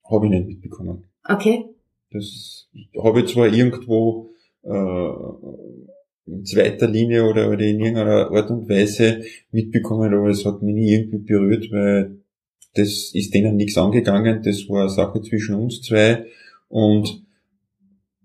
Habe 0.05 0.27
ich 0.27 0.31
nicht 0.31 0.47
mitbekommen. 0.47 1.05
Okay. 1.25 1.65
Das 2.11 2.69
habe 3.03 3.21
ich 3.21 3.33
zwar 3.33 3.53
irgendwo 3.53 4.31
äh, 4.63 5.09
in 6.27 6.45
zweiter 6.45 6.87
Linie 6.87 7.29
oder, 7.29 7.51
oder 7.51 7.61
in 7.61 7.81
irgendeiner 7.81 8.31
Art 8.31 8.51
und 8.51 8.69
Weise 8.69 9.23
mitbekommen, 9.51 10.15
aber 10.15 10.29
es 10.29 10.45
hat 10.45 10.63
mich 10.63 10.75
nie 10.75 10.93
irgendwie 10.93 11.19
berührt, 11.19 11.71
weil 11.73 12.24
das 12.75 13.13
ist 13.15 13.35
denen 13.35 13.57
nichts 13.57 13.79
angegangen, 13.79 14.43
das 14.43 14.69
war 14.69 14.83
eine 14.83 14.91
Sache 14.91 15.23
zwischen 15.23 15.55
uns 15.55 15.83
zwei 15.83 16.27
und 16.69 17.25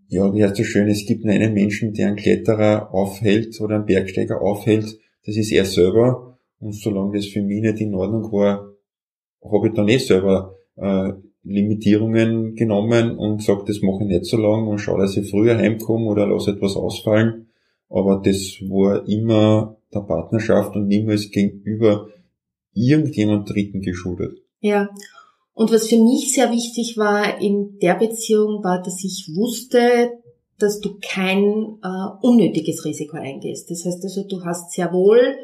ja, 0.08 0.34
wie 0.34 0.44
heißt 0.44 0.58
das 0.58 0.66
schön, 0.66 0.88
es 0.88 1.06
gibt 1.06 1.26
einen 1.26 1.54
Menschen, 1.54 1.94
der 1.94 2.08
einen 2.08 2.16
Kletterer 2.16 2.94
aufhält 2.94 3.60
oder 3.62 3.76
einen 3.76 3.86
Bergsteiger 3.86 4.42
aufhält, 4.42 4.98
das 5.26 5.38
ist 5.38 5.52
er 5.52 5.66
selber 5.66 6.40
und 6.60 6.74
solange 6.74 7.18
das 7.18 7.28
für 7.28 7.42
mich 7.42 7.62
nicht 7.62 7.80
in 7.80 7.94
Ordnung 7.94 8.32
war, 8.32 8.74
habe 9.44 9.68
ich 9.68 9.74
dann 9.74 9.88
eh 9.88 9.98
selber 9.98 10.56
äh, 10.76 11.14
Limitierungen 11.44 12.56
genommen 12.56 13.18
und 13.18 13.38
gesagt, 13.38 13.70
das 13.70 13.82
mache 13.82 14.04
ich 14.04 14.10
nicht 14.10 14.26
so 14.26 14.38
lang 14.38 14.68
und 14.68 14.80
schaue, 14.80 15.00
dass 15.00 15.16
ich 15.16 15.30
früher 15.30 15.58
heimkomme 15.58 16.06
oder 16.06 16.28
lasse 16.28 16.52
etwas 16.52 16.76
ausfallen. 16.76 17.48
Aber 17.90 18.22
das 18.24 18.60
war 18.68 19.08
immer 19.08 19.78
der 19.94 20.02
Partnerschaft 20.02 20.76
und 20.76 20.88
niemals 20.88 21.32
gegenüber 21.32 22.10
irgendjemand 22.74 23.50
Dritten 23.50 23.82
geschuldet. 23.82 24.40
Ja. 24.60 24.90
Und 25.54 25.72
was 25.72 25.88
für 25.88 25.98
mich 25.98 26.34
sehr 26.34 26.52
wichtig 26.52 26.98
war 26.98 27.42
in 27.42 27.80
der 27.82 27.96
Beziehung, 27.96 28.64
war, 28.64 28.82
dass 28.82 29.04
ich 29.04 29.30
wusste, 29.36 30.12
dass 30.58 30.80
du 30.80 30.98
kein 31.02 31.44
äh, 31.84 32.26
unnötiges 32.26 32.86
Risiko 32.86 33.18
eingehst. 33.18 33.70
Das 33.70 33.86
heißt 33.86 34.04
also, 34.04 34.24
du 34.28 34.44
hast 34.46 34.72
sehr 34.72 34.94
wohl 34.94 35.36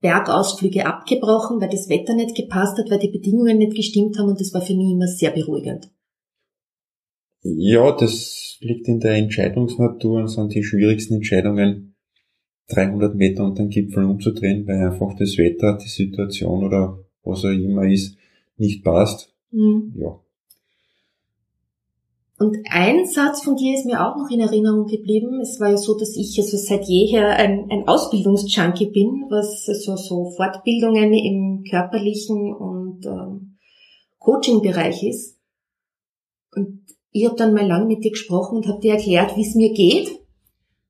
Bergausflüge 0.00 0.84
abgebrochen, 0.84 1.60
weil 1.60 1.70
das 1.70 1.88
Wetter 1.88 2.14
nicht 2.14 2.34
gepasst 2.34 2.76
hat, 2.78 2.90
weil 2.90 2.98
die 2.98 3.10
Bedingungen 3.10 3.58
nicht 3.58 3.76
gestimmt 3.76 4.18
haben 4.18 4.28
und 4.28 4.40
das 4.40 4.52
war 4.52 4.60
für 4.60 4.74
mich 4.74 4.90
immer 4.90 5.06
sehr 5.06 5.30
beruhigend. 5.30 5.90
Ja, 7.42 7.92
das 7.92 8.56
liegt 8.60 8.88
in 8.88 9.00
der 9.00 9.14
Entscheidungsnatur 9.14 10.20
und 10.20 10.28
sind 10.28 10.54
die 10.54 10.62
schwierigsten 10.62 11.14
Entscheidungen, 11.14 11.91
300 12.68 13.14
Meter 13.14 13.44
unter 13.44 13.62
den 13.62 13.70
Gipfel 13.70 14.04
umzudrehen, 14.04 14.66
weil 14.66 14.78
einfach 14.78 15.14
das 15.18 15.36
Wetter, 15.38 15.78
die 15.82 15.88
Situation 15.88 16.64
oder 16.64 16.98
was 17.24 17.44
auch 17.44 17.50
immer 17.50 17.86
ist, 17.86 18.16
nicht 18.56 18.84
passt. 18.84 19.34
Mhm. 19.50 19.92
Ja, 19.96 20.18
und 22.42 22.58
ein 22.68 23.06
Satz 23.06 23.44
von 23.44 23.54
dir 23.54 23.72
ist 23.78 23.86
mir 23.86 24.04
auch 24.04 24.16
noch 24.16 24.28
in 24.28 24.40
Erinnerung 24.40 24.88
geblieben. 24.88 25.40
Es 25.40 25.60
war 25.60 25.70
ja 25.70 25.76
so, 25.76 25.96
dass 25.96 26.16
ich 26.16 26.36
also 26.40 26.56
seit 26.56 26.86
jeher 26.86 27.28
ein, 27.36 27.70
ein 27.70 27.86
Ausbildungsjunkie 27.86 28.86
bin, 28.86 29.26
was 29.30 29.64
also 29.68 29.94
so 29.94 30.30
Fortbildungen 30.32 31.14
im 31.14 31.62
körperlichen 31.70 32.52
und 32.52 33.06
ähm, 33.06 33.58
Coaching-Bereich 34.18 35.04
ist. 35.04 35.38
Und 36.56 36.80
ich 37.12 37.26
habe 37.26 37.36
dann 37.36 37.54
mal 37.54 37.64
lang 37.64 37.86
mit 37.86 38.02
dir 38.02 38.10
gesprochen 38.10 38.56
und 38.56 38.66
habe 38.66 38.80
dir 38.80 38.94
erklärt, 38.94 39.36
wie 39.36 39.46
es 39.46 39.54
mir 39.54 39.72
geht. 39.72 40.10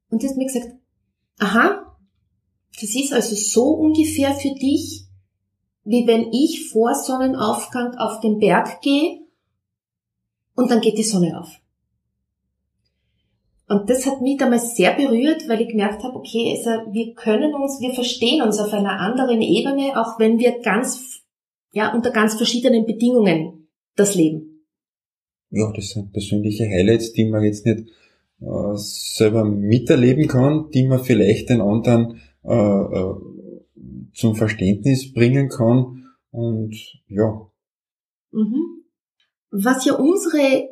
Und 0.09 0.23
du 0.23 0.27
hast 0.27 0.39
mir 0.39 0.47
gesagt, 0.47 0.69
aha, 1.39 1.97
das 2.81 2.95
ist 2.95 3.13
also 3.13 3.35
so 3.35 3.65
ungefähr 3.71 4.35
für 4.35 4.55
dich, 4.55 5.07
wie 5.85 6.07
wenn 6.07 6.33
ich 6.33 6.71
vor 6.71 6.95
Sonnenaufgang 6.95 7.97
auf 7.97 8.21
den 8.21 8.39
Berg 8.39 8.81
gehe 8.83 9.21
und 10.55 10.71
dann 10.71 10.81
geht 10.81 10.99
die 10.99 11.03
Sonne 11.03 11.41
auf. 11.41 11.51
Und 13.69 13.89
das 13.89 14.05
hat 14.07 14.21
mich 14.21 14.37
damals 14.37 14.77
sehr 14.77 14.95
berührt, 14.95 15.49
weil 15.49 15.63
ich 15.63 15.69
gemerkt 15.69 16.03
habe, 16.03 16.17
okay, 16.17 16.55
also 16.55 16.93
wir 16.93 17.15
können 17.15 17.55
uns, 17.55 17.81
wir 17.81 17.95
verstehen 17.95 18.43
uns 18.43 18.59
auf 18.59 18.73
einer 18.73 19.01
anderen 19.01 19.41
Ebene, 19.41 19.99
auch 19.99 20.19
wenn 20.19 20.39
wir 20.39 20.61
ganz, 20.61 21.23
ja, 21.73 21.95
unter 21.95 22.11
ganz 22.11 22.35
verschiedenen 22.35 22.85
Bedingungen 22.85 23.69
das 23.97 24.15
leben. 24.15 24.67
Ja, 25.51 25.73
das 25.75 25.91
sind 25.91 26.13
persönliche 26.13 26.65
Highlights, 26.65 27.13
die 27.13 27.25
man 27.25 27.45
jetzt 27.45 27.65
nicht 27.65 27.85
äh, 28.43 28.77
selber 28.77 29.45
miterleben 29.45 30.29
kann, 30.29 30.71
die 30.71 30.87
man 30.87 31.03
vielleicht 31.03 31.49
den 31.49 31.61
anderen 31.61 32.21
äh, 32.45 32.53
äh, 32.53 33.15
zum 34.15 34.35
Verständnis 34.35 35.13
bringen 35.13 35.49
kann. 35.49 36.05
Und 36.31 36.75
ja. 37.09 37.49
Mhm. 38.33 38.85
Was 39.51 39.85
ja 39.85 39.95
unsere 39.95 40.69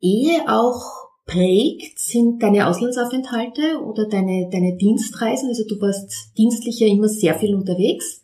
Ehe 0.00 0.42
auch 0.48 1.04
prägt, 1.26 1.98
sind 1.98 2.42
deine 2.42 2.68
Auslandsaufenthalte 2.68 3.80
oder 3.82 4.08
deine, 4.08 4.48
deine 4.50 4.76
Dienstreisen. 4.76 5.48
Also 5.48 5.64
du 5.68 5.80
warst 5.80 6.36
dienstlich 6.36 6.80
ja 6.80 6.88
immer 6.88 7.08
sehr 7.08 7.34
viel 7.38 7.54
unterwegs. 7.54 8.22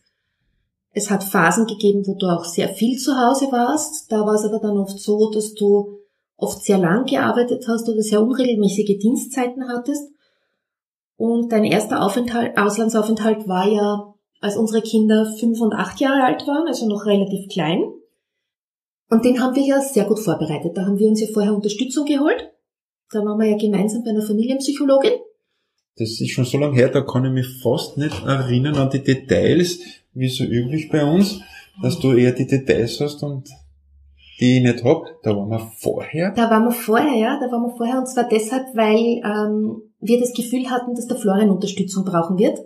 Es 0.92 1.10
hat 1.10 1.22
Phasen 1.22 1.66
gegeben, 1.66 2.02
wo 2.06 2.14
du 2.14 2.26
auch 2.26 2.44
sehr 2.44 2.68
viel 2.68 2.98
zu 2.98 3.12
Hause 3.16 3.46
warst. 3.52 4.10
Da 4.10 4.26
war 4.26 4.34
es 4.34 4.44
aber 4.44 4.58
dann 4.58 4.76
oft 4.76 4.98
so, 4.98 5.30
dass 5.30 5.54
du 5.54 5.99
oft 6.40 6.64
sehr 6.64 6.78
lang 6.78 7.06
gearbeitet 7.06 7.64
hast 7.68 7.88
oder 7.88 8.02
sehr 8.02 8.22
unregelmäßige 8.22 8.98
Dienstzeiten 8.98 9.68
hattest. 9.68 10.10
Und 11.16 11.52
dein 11.52 11.64
erster 11.64 12.02
Aufenthalt, 12.02 12.56
Auslandsaufenthalt 12.56 13.46
war 13.46 13.68
ja, 13.68 14.14
als 14.40 14.56
unsere 14.56 14.82
Kinder 14.82 15.30
fünf 15.38 15.60
und 15.60 15.74
acht 15.74 16.00
Jahre 16.00 16.24
alt 16.24 16.46
waren, 16.46 16.66
also 16.66 16.88
noch 16.88 17.04
relativ 17.04 17.48
klein. 17.48 17.84
Und 19.10 19.24
den 19.24 19.40
haben 19.40 19.54
wir 19.54 19.64
ja 19.64 19.80
sehr 19.80 20.04
gut 20.04 20.20
vorbereitet. 20.20 20.76
Da 20.76 20.86
haben 20.86 20.98
wir 20.98 21.08
uns 21.08 21.20
ja 21.20 21.26
vorher 21.32 21.54
Unterstützung 21.54 22.06
geholt. 22.06 22.50
Da 23.10 23.18
waren 23.18 23.38
wir 23.38 23.50
ja 23.50 23.58
gemeinsam 23.58 24.02
bei 24.04 24.10
einer 24.10 24.22
Familienpsychologin. 24.22 25.12
Das 25.96 26.08
ist 26.20 26.30
schon 26.30 26.44
so 26.44 26.56
lange 26.56 26.76
her, 26.76 26.88
da 26.88 27.02
kann 27.02 27.24
ich 27.24 27.32
mich 27.32 27.62
fast 27.62 27.98
nicht 27.98 28.24
erinnern 28.24 28.76
an 28.76 28.90
die 28.90 29.02
Details, 29.02 29.80
wie 30.14 30.28
so 30.28 30.44
üblich 30.44 30.88
bei 30.88 31.04
uns, 31.04 31.40
dass 31.82 31.98
du 31.98 32.12
eher 32.12 32.32
die 32.32 32.46
Details 32.46 33.00
hast 33.00 33.22
und 33.22 33.50
die 34.40 34.58
ich 34.58 34.62
nicht 34.62 34.84
hab. 34.84 35.04
Da 35.22 35.36
waren 35.36 35.48
wir 35.48 35.70
vorher. 35.78 36.32
Da 36.32 36.50
waren 36.50 36.64
wir 36.64 36.72
vorher, 36.72 37.14
ja, 37.16 37.38
da 37.40 37.50
waren 37.52 37.62
wir 37.62 37.76
vorher 37.76 37.98
und 37.98 38.06
zwar 38.06 38.28
deshalb, 38.28 38.74
weil 38.74 39.20
ähm, 39.24 39.82
wir 40.00 40.18
das 40.18 40.32
Gefühl 40.32 40.70
hatten, 40.70 40.94
dass 40.94 41.06
der 41.06 41.16
Florian 41.16 41.50
Unterstützung 41.50 42.04
brauchen 42.04 42.38
wird. 42.38 42.58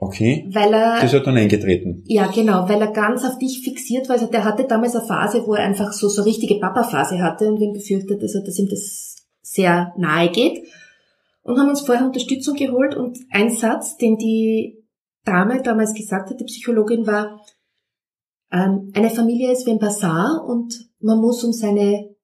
Okay. 0.00 0.48
Weil 0.52 0.72
er, 0.72 1.00
das 1.00 1.12
hat 1.12 1.26
dann 1.26 1.36
eingetreten. 1.36 2.04
Ja, 2.06 2.28
genau, 2.28 2.68
weil 2.68 2.80
er 2.80 2.92
ganz 2.92 3.24
auf 3.24 3.36
dich 3.38 3.62
fixiert 3.64 4.08
war. 4.08 4.14
Also 4.14 4.26
der 4.26 4.44
hatte 4.44 4.64
damals 4.64 4.94
eine 4.94 5.04
Phase, 5.04 5.44
wo 5.44 5.54
er 5.54 5.64
einfach 5.64 5.92
so, 5.92 6.08
so 6.08 6.22
richtige 6.22 6.60
Papa-Phase 6.60 7.20
hatte 7.20 7.48
und 7.48 7.58
wir 7.58 7.66
haben 7.66 7.74
befürchtet, 7.74 8.22
also, 8.22 8.40
dass 8.44 8.58
ihm 8.58 8.68
das 8.68 9.16
sehr 9.42 9.92
nahe 9.96 10.30
geht. 10.30 10.62
Und 11.42 11.58
haben 11.58 11.70
uns 11.70 11.80
vorher 11.80 12.06
Unterstützung 12.06 12.54
geholt 12.54 12.94
und 12.94 13.18
ein 13.30 13.50
Satz, 13.50 13.96
den 13.96 14.18
die 14.18 14.84
Dame 15.24 15.62
damals 15.62 15.94
gesagt 15.94 16.30
hat, 16.30 16.38
die 16.38 16.44
Psychologin, 16.44 17.06
war, 17.06 17.40
eine 18.50 19.10
Familie 19.10 19.52
ist 19.52 19.66
wie 19.66 19.72
ein 19.72 19.78
Bazar 19.78 20.44
und 20.46 20.90
man 21.00 21.20
muss 21.20 21.44
um 21.44 21.52
seine, 21.52 22.14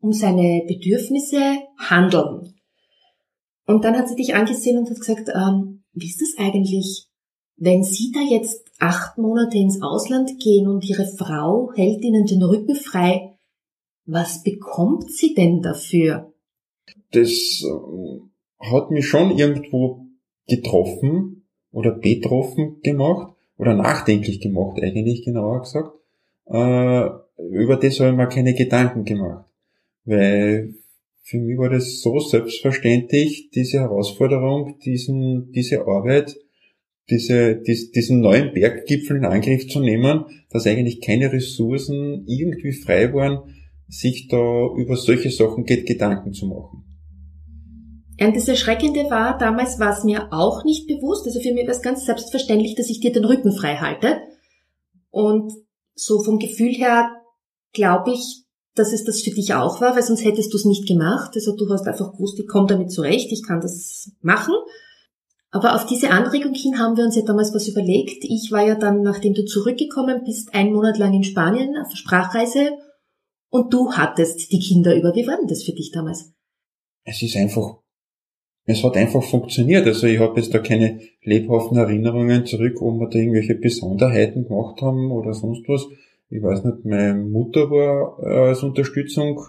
um 0.00 0.12
seine 0.12 0.64
Bedürfnisse 0.66 1.58
handeln. 1.78 2.54
Und 3.66 3.84
dann 3.84 3.96
hat 3.96 4.08
sie 4.08 4.16
dich 4.16 4.34
angesehen 4.34 4.78
und 4.78 4.90
hat 4.90 4.98
gesagt, 4.98 5.28
ähm, 5.34 5.84
wie 5.92 6.06
ist 6.06 6.20
das 6.20 6.34
eigentlich, 6.38 7.08
wenn 7.56 7.84
Sie 7.84 8.10
da 8.12 8.20
jetzt 8.20 8.64
acht 8.80 9.18
Monate 9.18 9.56
ins 9.56 9.80
Ausland 9.82 10.40
gehen 10.40 10.66
und 10.68 10.84
Ihre 10.88 11.06
Frau 11.06 11.70
hält 11.74 12.02
Ihnen 12.02 12.26
den 12.26 12.42
Rücken 12.42 12.74
frei, 12.74 13.38
was 14.04 14.42
bekommt 14.42 15.10
sie 15.12 15.34
denn 15.34 15.60
dafür? 15.60 16.32
Das 17.12 17.62
äh, 17.62 18.20
hat 18.58 18.90
mich 18.90 19.06
schon 19.06 19.38
irgendwo 19.38 20.06
getroffen 20.48 21.46
oder 21.70 21.92
betroffen 21.92 22.80
gemacht 22.82 23.36
oder 23.56 23.74
nachdenklich 23.74 24.40
gemacht 24.40 24.80
eigentlich 24.82 25.24
genauer 25.24 25.60
gesagt. 25.62 25.90
Äh, 26.46 27.08
über 27.50 27.76
das 27.76 28.00
habe 28.00 28.10
ich 28.10 28.16
mir 28.16 28.28
keine 28.28 28.54
Gedanken 28.54 29.04
gemacht, 29.04 29.46
weil 30.04 30.74
für 31.22 31.38
mich 31.38 31.56
war 31.56 31.70
das 31.70 32.00
so 32.00 32.18
selbstverständlich, 32.18 33.50
diese 33.50 33.80
Herausforderung, 33.80 34.78
diesen, 34.84 35.52
diese 35.52 35.86
Arbeit, 35.86 36.36
diese, 37.10 37.56
dies, 37.56 37.92
diesen 37.92 38.20
neuen 38.20 38.52
Berggipfel 38.52 39.16
in 39.16 39.24
Angriff 39.24 39.68
zu 39.68 39.80
nehmen, 39.80 40.24
dass 40.50 40.66
eigentlich 40.66 41.00
keine 41.00 41.32
Ressourcen 41.32 42.24
irgendwie 42.26 42.72
frei 42.72 43.12
waren, 43.12 43.54
sich 43.88 44.28
da 44.28 44.66
über 44.76 44.96
solche 44.96 45.30
Sachen 45.30 45.64
geht, 45.64 45.86
Gedanken 45.86 46.32
zu 46.32 46.46
machen. 46.46 46.91
Und 48.26 48.36
das 48.36 48.48
Erschreckende 48.48 49.10
war, 49.10 49.38
damals 49.38 49.78
war 49.78 49.96
es 49.96 50.04
mir 50.04 50.32
auch 50.32 50.64
nicht 50.64 50.86
bewusst, 50.86 51.26
also 51.26 51.40
für 51.40 51.52
mich 51.52 51.66
war 51.66 51.74
es 51.74 51.82
ganz 51.82 52.04
selbstverständlich, 52.04 52.74
dass 52.74 52.90
ich 52.90 53.00
dir 53.00 53.12
den 53.12 53.24
Rücken 53.24 53.52
frei 53.52 53.76
halte. 53.76 54.20
Und 55.10 55.52
so 55.94 56.22
vom 56.22 56.38
Gefühl 56.38 56.72
her 56.72 57.10
glaube 57.72 58.12
ich, 58.12 58.44
dass 58.74 58.92
es 58.92 59.04
das 59.04 59.20
für 59.20 59.30
dich 59.30 59.54
auch 59.54 59.80
war, 59.80 59.94
weil 59.94 60.02
sonst 60.02 60.24
hättest 60.24 60.52
du 60.52 60.56
es 60.56 60.64
nicht 60.64 60.86
gemacht. 60.86 61.32
Also 61.34 61.54
du 61.54 61.68
hast 61.70 61.86
einfach 61.86 62.12
gewusst, 62.12 62.38
ich 62.38 62.48
komme 62.48 62.66
damit 62.66 62.90
zurecht, 62.90 63.30
ich 63.30 63.42
kann 63.46 63.60
das 63.60 64.10
machen. 64.20 64.54
Aber 65.50 65.74
auf 65.74 65.84
diese 65.84 66.10
Anregung 66.10 66.54
hin 66.54 66.78
haben 66.78 66.96
wir 66.96 67.04
uns 67.04 67.14
ja 67.14 67.22
damals 67.22 67.54
was 67.54 67.68
überlegt. 67.68 68.24
Ich 68.24 68.50
war 68.50 68.66
ja 68.66 68.74
dann, 68.74 69.02
nachdem 69.02 69.34
du 69.34 69.44
zurückgekommen 69.44 70.22
bist, 70.24 70.54
einen 70.54 70.72
Monat 70.72 70.96
lang 70.96 71.12
in 71.12 71.24
Spanien 71.24 71.76
auf 71.76 71.94
Sprachreise 71.94 72.70
und 73.50 73.72
du 73.74 73.92
hattest 73.92 74.50
die 74.50 74.60
Kinder 74.60 74.96
über. 74.96 75.14
Wie 75.14 75.26
war 75.26 75.36
denn 75.36 75.48
das 75.48 75.62
für 75.62 75.72
dich 75.72 75.90
damals? 75.92 76.32
Es 77.04 77.20
ist 77.20 77.36
einfach 77.36 77.82
es 78.64 78.84
hat 78.84 78.96
einfach 78.96 79.22
funktioniert. 79.22 79.86
Also 79.86 80.06
ich 80.06 80.18
habe 80.18 80.40
jetzt 80.40 80.54
da 80.54 80.58
keine 80.58 81.00
lebhaften 81.22 81.76
Erinnerungen 81.76 82.46
zurück, 82.46 82.80
ob 82.80 83.00
wir 83.00 83.08
da 83.08 83.18
irgendwelche 83.18 83.54
Besonderheiten 83.54 84.46
gemacht 84.46 84.80
haben 84.82 85.10
oder 85.10 85.34
sonst 85.34 85.68
was. 85.68 85.86
Ich 86.30 86.42
weiß 86.42 86.64
nicht, 86.64 86.84
meine 86.84 87.14
Mutter 87.14 87.70
war 87.70 88.18
äh, 88.22 88.48
als 88.48 88.62
Unterstützung 88.62 89.40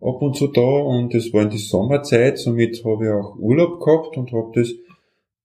ab 0.00 0.22
und 0.22 0.36
zu 0.36 0.48
da 0.48 0.60
und 0.60 1.14
es 1.14 1.32
war 1.32 1.42
in 1.42 1.50
die 1.50 1.58
Sommerzeit, 1.58 2.38
somit 2.38 2.84
habe 2.84 3.04
ich 3.04 3.10
auch 3.10 3.36
Urlaub 3.38 3.80
gehabt 3.80 4.16
und 4.16 4.32
habe 4.32 4.52
das, 4.54 4.70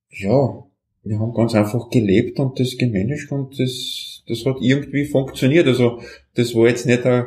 ja, 0.09 0.63
wir 1.03 1.19
haben 1.19 1.33
ganz 1.33 1.55
einfach 1.55 1.89
gelebt 1.89 2.39
und 2.39 2.59
das 2.59 2.77
gemanagt 2.77 3.31
und 3.31 3.59
das, 3.59 4.23
das 4.27 4.45
hat 4.45 4.57
irgendwie 4.61 5.05
funktioniert. 5.05 5.67
Also 5.67 5.99
das 6.35 6.53
war 6.55 6.67
jetzt 6.67 6.85
nicht 6.85 7.05
ein 7.05 7.25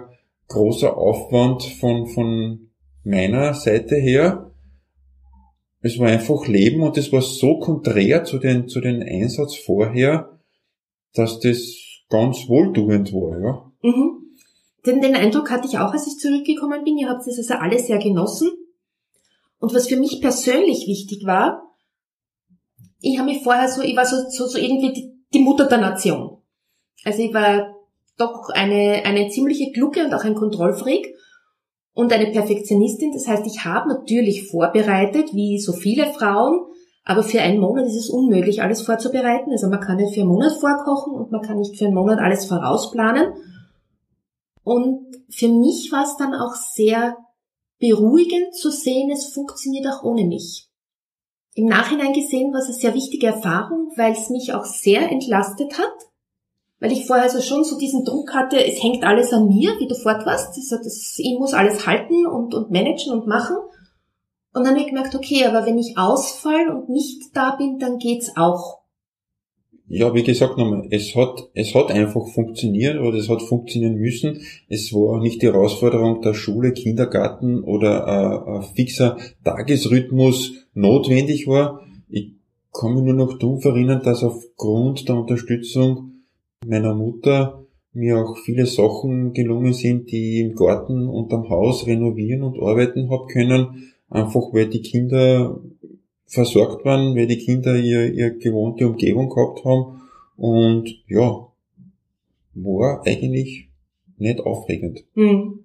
großer 0.49 0.97
Aufwand 0.97 1.63
von, 1.63 2.07
von 2.07 2.71
meiner 3.05 3.55
Seite 3.55 3.97
her. 3.97 4.52
Es 5.83 5.99
war 5.99 6.09
einfach 6.09 6.47
Leben 6.47 6.83
und 6.83 6.97
es 6.97 7.13
war 7.13 7.23
so 7.23 7.59
konträr 7.59 8.25
zu 8.25 8.39
den, 8.39 8.69
zu 8.69 8.81
den 8.81 9.03
Einsatz 9.03 9.57
vorher, 9.57 10.39
dass 11.13 11.41
das 11.41 11.77
ganz 12.09 12.49
wohltuend 12.49 13.13
war, 13.13 13.41
ja. 13.41 13.73
Mhm. 13.83 14.23
Denn 14.87 15.01
den 15.01 15.15
Eindruck 15.15 15.51
hatte 15.51 15.69
ich 15.69 15.79
auch, 15.79 15.93
als 15.93 16.07
ich 16.07 16.19
zurückgekommen 16.19 16.85
bin. 16.85 16.99
Ihr 16.99 17.09
habt 17.09 17.27
das 17.27 17.39
also 17.39 17.55
alle 17.55 17.79
sehr 17.79 17.99
genossen. 17.99 18.51
Und 19.59 19.75
was 19.75 19.89
für 19.89 19.97
mich 19.97 20.21
persönlich 20.21 20.87
wichtig 20.89 21.25
war, 21.25 21.63
ich 23.01 23.19
habe 23.19 23.31
mich 23.31 23.43
vorher 23.43 23.69
so, 23.69 23.83
ich 23.83 23.97
war 23.97 24.07
so, 24.07 24.17
so, 24.29 24.47
so 24.47 24.59
irgendwie 24.59 24.93
die, 24.93 25.13
die 25.33 25.41
Mutter 25.41 25.67
der 25.67 25.79
Nation. 25.79 26.39
Also 27.05 27.23
ich 27.23 27.33
war 27.33 27.77
doch 28.17 28.49
eine, 28.51 29.05
eine 29.05 29.29
ziemliche 29.29 29.71
Glucke 29.73 30.05
und 30.05 30.15
auch 30.15 30.25
ein 30.25 30.35
Kontrollfreak 30.35 31.15
und 31.95 32.13
eine 32.13 32.31
Perfektionistin. 32.31 33.13
Das 33.13 33.27
heißt, 33.27 33.47
ich 33.47 33.65
habe 33.65 33.89
natürlich 33.89 34.51
vorbereitet, 34.51 35.35
wie 35.35 35.59
so 35.59 35.73
viele 35.73 36.07
Frauen, 36.13 36.61
aber 37.05 37.23
für 37.23 37.41
einen 37.41 37.61
Monat 37.61 37.87
ist 37.87 37.97
es 37.97 38.11
unmöglich, 38.11 38.63
alles 38.63 38.83
vorzubereiten. 38.83 39.51
Also 39.51 39.69
man 39.69 39.81
kann 39.81 39.97
nicht 39.97 40.15
für 40.15 40.21
einen 40.21 40.31
Monat 40.31 40.53
vorkochen 40.53 41.15
und 41.15 41.33
man 41.33 41.43
kann 41.43 41.59
nicht 41.59 41.77
für 41.77 41.87
einen 41.87 41.95
Monat 41.95 42.21
alles 42.21 42.47
vorausplanen. 42.47 43.33
Und 44.65 45.07
für 45.29 45.49
mich 45.49 45.91
war 45.91 46.05
es 46.05 46.17
dann 46.17 46.35
auch 46.35 46.55
sehr 46.55 47.17
beruhigend 47.81 48.55
zu 48.55 48.71
sehen, 48.71 49.11
es 49.11 49.33
funktioniert 49.33 49.87
auch 49.89 50.05
ohne 50.05 50.25
mich. 50.25 50.69
Im 51.55 51.67
Nachhinein 51.67 52.13
gesehen 52.13 52.53
war 52.53 52.61
es 52.61 52.67
eine 52.67 52.75
sehr 52.75 52.95
wichtige 52.95 53.27
Erfahrung, 53.27 53.91
weil 53.97 54.13
es 54.13 54.31
mich 54.31 54.55
auch 54.55 54.65
sehr 54.65 55.11
entlastet 55.11 55.79
hat, 55.79 55.93
weil 56.83 56.91
ich 56.91 57.07
vorher 57.07 57.27
also 57.27 57.41
schon 57.41 57.63
so 57.63 57.79
diesen 57.79 58.05
Druck 58.05 58.35
hatte, 58.35 58.57
es 58.57 58.83
hängt 58.83 59.05
alles 59.05 59.33
an 59.33 59.47
mir, 59.47 59.71
wie 59.79 59.87
du 59.87 59.95
fort 59.95 60.27
warst. 60.27 60.49
Also 60.57 60.77
das, 60.79 61.15
ich 61.17 61.39
muss 61.39 61.55
alles 61.55 61.87
halten 61.87 62.27
und, 62.27 62.55
und 62.55 62.73
managen 62.73 63.13
und 63.13 63.29
machen. 63.29 63.57
Und 64.53 64.65
dann 64.65 64.73
habe 64.73 64.81
ich 64.81 64.89
gemerkt, 64.89 65.15
okay, 65.15 65.45
aber 65.45 65.65
wenn 65.65 65.79
ich 65.79 65.97
ausfall 65.97 66.71
und 66.71 66.89
nicht 66.89 67.23
da 67.35 67.55
bin, 67.55 67.79
dann 67.79 67.99
geht's 67.99 68.37
auch. 68.37 68.81
Ja, 69.87 70.13
wie 70.13 70.25
gesagt 70.25 70.59
nochmal, 70.59 70.89
es 70.91 71.15
hat, 71.15 71.51
es 71.55 71.73
hat 71.73 71.93
einfach 71.93 72.27
funktioniert 72.27 72.99
oder 72.99 73.17
es 73.17 73.29
hat 73.29 73.43
funktionieren 73.43 73.95
müssen. 73.95 74.41
Es 74.69 74.93
war 74.93 75.21
nicht 75.21 75.41
die 75.41 75.47
Herausforderung 75.47 76.21
der 76.21 76.35
Schule, 76.35 76.73
Kindergarten 76.73 77.63
oder 77.63 78.09
ein, 78.09 78.57
ein 78.57 78.63
fixer 78.75 79.19
Tagesrhythmus 79.45 80.55
notwendig 80.75 81.47
war. 81.47 81.87
Ich 82.09 82.33
kann 82.73 82.95
mich 82.95 83.05
nur 83.05 83.15
noch 83.15 83.39
dumpf 83.39 83.67
erinnern, 83.67 84.03
dass 84.03 84.25
aufgrund 84.25 85.09
der 85.09 85.15
Unterstützung 85.15 86.12
meiner 86.67 86.95
Mutter 86.95 87.65
mir 87.93 88.19
auch 88.19 88.39
viele 88.39 88.67
Sachen 88.67 89.33
gelungen 89.33 89.75
sind, 89.75 90.11
die 90.11 90.41
im 90.41 90.55
Garten 90.55 91.09
und 91.09 91.33
am 91.33 91.49
Haus 91.51 91.87
renovieren 91.87 92.43
und 92.43 92.59
arbeiten 92.61 93.11
hab 93.11 93.29
können, 93.29 93.93
einfach 94.09 94.53
weil 94.53 94.69
die 94.69 94.81
Kinder 94.81 95.61
versorgt 96.27 96.85
waren, 96.85 97.15
weil 97.15 97.27
die 97.27 97.39
Kinder 97.39 97.77
ihr, 97.77 98.13
ihr 98.13 98.31
gewohnte 98.39 98.87
Umgebung 98.87 99.29
gehabt 99.29 99.65
haben 99.65 100.01
und 100.37 100.89
ja, 101.07 101.49
war 102.55 103.07
eigentlich 103.07 103.69
nicht 104.17 104.41
aufregend. 104.41 105.05
Hm. 105.15 105.65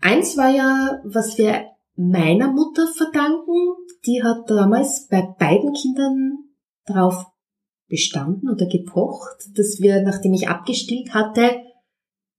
Eins 0.00 0.36
war 0.36 0.54
ja, 0.54 1.00
was 1.04 1.38
wir 1.38 1.64
meiner 1.96 2.52
Mutter 2.52 2.86
verdanken, 2.96 3.74
die 4.06 4.22
hat 4.22 4.48
damals 4.48 5.08
bei 5.08 5.22
beiden 5.38 5.72
Kindern 5.74 6.38
darauf 6.86 7.31
bestanden 7.92 8.48
oder 8.48 8.64
gepocht, 8.66 9.50
dass 9.54 9.78
wir, 9.78 10.02
nachdem 10.02 10.32
ich 10.32 10.48
abgestillt 10.48 11.12
hatte, 11.12 11.62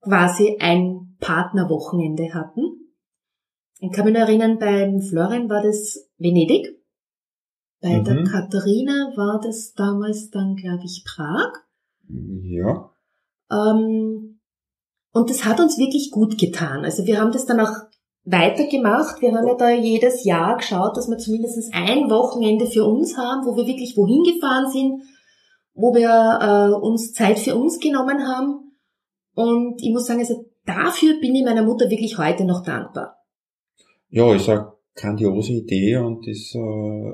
quasi 0.02 0.58
ein 0.60 1.16
Partnerwochenende 1.20 2.34
hatten. 2.34 2.64
Ich 3.80 3.92
kann 3.92 4.06
mich 4.06 4.16
noch 4.16 4.22
erinnern, 4.22 4.58
beim 4.58 5.00
Florian 5.00 5.50
war 5.50 5.62
das 5.62 6.10
Venedig. 6.18 6.68
Bei 7.82 8.00
mhm. 8.00 8.04
der 8.04 8.24
Katharina 8.24 9.14
war 9.16 9.40
das 9.42 9.74
damals 9.74 10.32
dann, 10.32 10.56
glaube 10.56 10.86
ich, 10.86 11.06
Prag. 11.06 11.52
Ja. 12.10 12.92
Ähm, 13.52 14.40
und 15.12 15.30
das 15.30 15.46
hat 15.46 15.60
uns 15.60 15.78
wirklich 15.78 16.10
gut 16.10 16.40
getan. 16.40 16.84
Also 16.84 17.06
wir 17.06 17.22
haben 17.22 17.32
das 17.32 17.46
dann 17.46 17.60
auch 17.60 17.76
weitergemacht. 18.26 19.22
Wir 19.22 19.34
haben 19.34 19.48
ja 19.48 19.56
da 19.56 19.70
jedes 19.70 20.24
Jahr 20.24 20.58
geschaut, 20.58 20.98
dass 20.98 21.08
wir 21.10 21.20
zumindest 21.20 21.72
ein 21.74 22.10
Wochenende 22.10 22.66
für 22.66 22.86
uns 22.86 23.18
haben, 23.18 23.46
wo 23.46 23.56
wir 23.56 23.68
wirklich 23.68 23.96
wohin 23.96 24.24
gefahren 24.24 24.72
sind, 24.72 25.04
wo 25.74 25.94
wir 25.94 26.10
äh, 26.10 26.86
uns 26.86 27.14
Zeit 27.14 27.40
für 27.40 27.56
uns 27.56 27.80
genommen 27.80 28.28
haben. 28.28 28.72
Und 29.36 29.82
ich 29.82 29.92
muss 29.92 30.06
sagen, 30.06 30.20
also 30.20 30.46
dafür 30.66 31.20
bin 31.20 31.36
ich 31.36 31.44
meiner 31.44 31.64
Mutter 31.64 31.90
wirklich 31.90 32.18
heute 32.18 32.46
noch 32.46 32.64
dankbar. 32.64 33.18
Ja, 34.10 34.34
ich 34.36 34.44
sag 34.44 34.74
grandiose 34.96 35.54
Idee 35.54 35.98
und 35.98 36.28
ist 36.28 36.56
äh, 36.56 37.14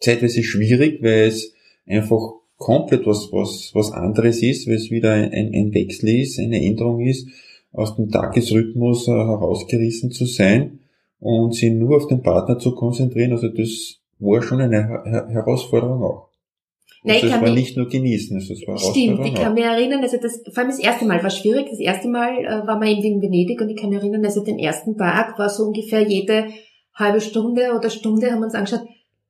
zeitweise 0.00 0.42
schwierig, 0.42 1.02
weil 1.02 1.28
es 1.28 1.52
einfach 1.86 2.32
komplett 2.56 3.06
was, 3.06 3.28
was, 3.32 3.70
was 3.74 3.92
anderes 3.92 4.42
ist, 4.42 4.66
weil 4.66 4.76
es 4.76 4.90
wieder 4.90 5.12
ein, 5.12 5.32
ein 5.32 5.74
Wechsel 5.74 6.08
ist, 6.20 6.38
eine 6.38 6.62
Änderung 6.62 7.00
ist, 7.00 7.28
aus 7.72 7.96
dem 7.96 8.10
Tagesrhythmus 8.10 9.08
äh, 9.08 9.12
herausgerissen 9.12 10.10
zu 10.10 10.24
sein 10.24 10.80
und 11.20 11.54
sich 11.54 11.72
nur 11.72 11.96
auf 11.96 12.06
den 12.06 12.22
Partner 12.22 12.58
zu 12.58 12.74
konzentrieren. 12.74 13.32
Also 13.32 13.48
das 13.48 14.00
war 14.18 14.42
schon 14.42 14.60
eine 14.60 15.04
Her 15.04 15.28
Herausforderung 15.28 16.02
auch. 16.02 16.27
Nein, 17.04 17.16
also 17.22 17.26
es 17.26 17.42
war 17.42 17.50
nicht 17.50 17.76
nur 17.76 17.88
genießen, 17.88 18.38
es 18.38 18.50
war 18.66 18.76
Stimmt, 18.76 19.24
ich 19.24 19.34
kann 19.34 19.54
mich 19.54 19.64
erinnern, 19.64 20.02
also 20.02 20.16
das, 20.20 20.42
vor 20.52 20.58
allem 20.58 20.70
das 20.70 20.80
erste 20.80 21.04
Mal 21.04 21.22
war 21.22 21.30
schwierig. 21.30 21.68
Das 21.70 21.78
erste 21.78 22.08
Mal 22.08 22.44
äh, 22.44 22.66
war 22.66 22.78
man 22.78 22.88
eben 22.88 23.02
in 23.02 23.22
Venedig 23.22 23.60
und 23.60 23.70
ich 23.70 23.76
kann 23.76 23.90
mich 23.90 24.00
erinnern, 24.00 24.24
also 24.24 24.42
den 24.42 24.58
ersten 24.58 24.96
Tag 24.96 25.38
war 25.38 25.48
so 25.48 25.64
ungefähr 25.64 26.02
jede 26.02 26.48
halbe 26.94 27.20
Stunde 27.20 27.72
oder 27.76 27.90
Stunde 27.90 28.30
haben 28.32 28.40
wir 28.40 28.46
uns 28.46 28.54
angeschaut, 28.54 28.82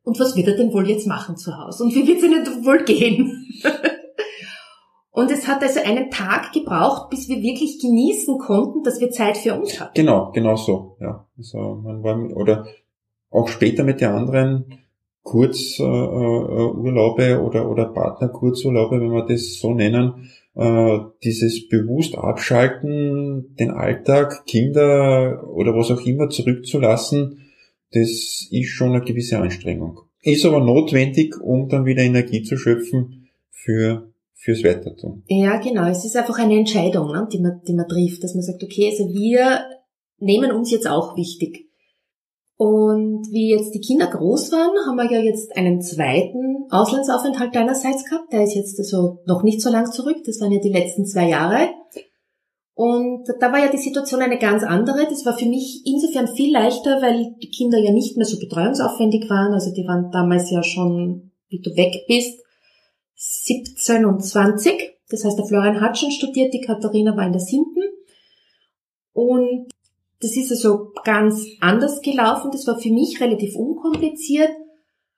und 0.09 0.19
was 0.19 0.35
wird 0.35 0.49
er 0.49 0.57
denn 0.57 0.73
wohl 0.73 0.89
jetzt 0.89 1.07
machen 1.07 1.37
zu 1.37 1.55
Hause? 1.55 1.85
Und 1.85 1.95
wie 1.95 2.07
wird 2.07 2.17
es 2.17 2.25
ihnen 2.25 2.65
wohl 2.65 2.83
gehen? 2.85 3.47
und 5.11 5.31
es 5.31 5.47
hat 5.47 5.63
also 5.63 5.81
einen 5.81 6.11
Tag 6.11 6.51
gebraucht, 6.53 7.11
bis 7.11 7.29
wir 7.29 7.43
wirklich 7.43 7.79
genießen 7.79 8.39
konnten, 8.39 8.83
dass 8.83 9.01
wir 9.01 9.11
Zeit 9.11 9.37
für 9.37 9.55
uns 9.55 9.79
hatten. 9.79 9.93
Genau, 9.95 10.33
genau 10.33 10.57
so, 10.57 10.97
ja. 11.01 11.27
Also 11.37 11.83
man 11.85 12.03
war, 12.03 12.19
oder 12.35 12.67
auch 13.31 13.49
später 13.49 13.85
mit 13.85 14.01
den 14.01 14.09
anderen 14.09 14.79
Kurzurlaube 15.29 17.23
äh, 17.27 17.37
oder, 17.37 17.71
oder 17.71 17.85
Partnerkurzurlaube, 17.87 18.99
wenn 18.99 19.13
wir 19.13 19.27
das 19.27 19.59
so 19.61 19.75
nennen, 19.75 20.31
äh, 20.55 20.99
dieses 21.23 21.69
bewusst 21.69 22.17
abschalten, 22.17 23.55
den 23.61 23.71
Alltag, 23.71 24.47
Kinder 24.47 25.47
oder 25.53 25.75
was 25.75 25.91
auch 25.91 26.01
immer 26.01 26.31
zurückzulassen, 26.31 27.51
das 27.93 28.49
ist 28.51 28.69
schon 28.69 28.95
eine 28.95 29.03
gewisse 29.03 29.39
Anstrengung. 29.39 30.01
Ist 30.23 30.47
aber 30.47 30.61
notwendig, 30.61 31.39
um 31.39 31.69
dann 31.69 31.85
wieder 31.85 32.03
Energie 32.03 32.43
zu 32.43 32.57
schöpfen 32.57 33.29
für 33.51 34.09
fürs 34.35 34.65
Weitertun. 34.65 35.25
Ja, 35.27 35.59
genau. 35.59 35.91
Es 35.91 36.05
ist 36.07 36.17
einfach 36.17 36.39
eine 36.39 36.57
Entscheidung, 36.57 37.09
ne, 37.13 37.29
die, 37.31 37.41
man, 37.41 37.61
die 37.67 37.75
man 37.75 37.89
trifft, 37.89 38.23
dass 38.23 38.35
man 38.35 38.43
sagt, 38.43 38.63
okay, 38.63 38.89
also 38.89 39.13
wir 39.13 39.65
nehmen 40.21 40.53
uns 40.53 40.71
jetzt 40.71 40.89
auch 40.89 41.17
wichtig. 41.17 41.68
Und 42.59 43.29
wie 43.31 43.51
jetzt 43.51 43.73
die 43.73 43.81
Kinder 43.81 44.09
groß 44.09 44.51
waren, 44.51 44.77
haben 44.85 44.97
wir 44.97 45.09
ja 45.09 45.23
jetzt 45.23 45.57
einen 45.57 45.81
zweiten 45.81 46.67
Auslandsaufenthalt 46.71 47.55
deinerseits 47.55 48.05
gehabt. 48.05 48.33
Der 48.33 48.43
ist 48.43 48.57
jetzt 48.57 48.77
also 48.81 49.21
noch 49.27 49.45
nicht 49.45 49.63
so 49.63 49.71
lang 49.71 49.93
zurück. 49.93 50.17
Das 50.27 50.41
waren 50.41 50.51
ja 50.51 50.59
die 50.59 50.73
letzten 50.73 51.07
zwei 51.07 51.29
Jahre. 51.29 51.69
Und 52.75 53.29
da 53.39 53.53
war 53.53 53.61
ja 53.61 53.71
die 53.71 53.79
Situation 53.79 54.23
eine 54.23 54.39
ganz 54.39 54.65
andere. 54.65 55.07
Das 55.09 55.25
war 55.25 55.39
für 55.39 55.47
mich 55.47 55.83
insofern 55.85 56.27
viel 56.27 56.53
leichter, 56.53 57.01
weil 57.01 57.37
die 57.41 57.51
Kinder 57.51 57.79
ja 57.79 57.93
nicht 57.93 58.17
mehr 58.17 58.27
so 58.27 58.41
betreuungsaufwendig 58.41 59.31
waren. 59.31 59.53
Also 59.53 59.73
die 59.73 59.87
waren 59.87 60.11
damals 60.11 60.51
ja 60.51 60.65
schon, 60.65 61.31
wie 61.49 61.61
du 61.61 61.77
weg 61.77 62.07
bist, 62.09 62.41
17 63.15 64.05
und 64.05 64.25
20. 64.25 64.99
Das 65.11 65.25
heißt, 65.25 65.39
der 65.39 65.47
Florian 65.47 65.81
hat 65.81 65.97
schon 65.97 66.11
studiert, 66.11 66.53
die 66.53 66.61
Katharina 66.61 67.17
war 67.17 67.25
in 67.25 67.33
der 67.33 67.41
siebten. 67.41 67.85
Und 69.13 69.69
das 70.21 70.37
ist 70.37 70.51
also 70.51 70.93
ganz 71.05 71.47
anders 71.61 72.01
gelaufen. 72.01 72.51
Das 72.51 72.67
war 72.67 72.79
für 72.79 72.91
mich 72.91 73.21
relativ 73.21 73.55
unkompliziert. 73.55 74.51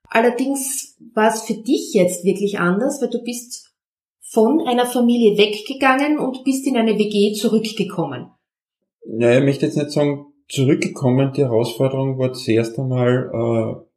Allerdings 0.09 0.97
war 1.15 1.33
es 1.33 1.43
für 1.43 1.55
dich 1.55 1.95
jetzt 1.95 2.25
wirklich 2.25 2.59
anders, 2.59 3.01
weil 3.01 3.11
du 3.11 3.23
bist 3.23 3.71
von 4.21 4.61
einer 4.67 4.87
Familie 4.87 5.39
weggegangen 5.39 6.19
und 6.19 6.45
bist 6.45 6.67
in 6.67 6.77
eine 6.77 6.99
WG 6.99 7.33
zurückgekommen. 7.35 8.31
Naja, 9.07 9.39
ich 9.39 9.45
möchte 9.45 9.67
jetzt 9.67 9.77
nicht 9.77 9.91
sagen 9.91 10.27
zurückgekommen, 10.49 11.33
die 11.35 11.43
Herausforderung 11.43 12.19
war 12.19 12.33
zuerst 12.33 12.79
einmal 12.79 13.31
äh, 13.33 13.91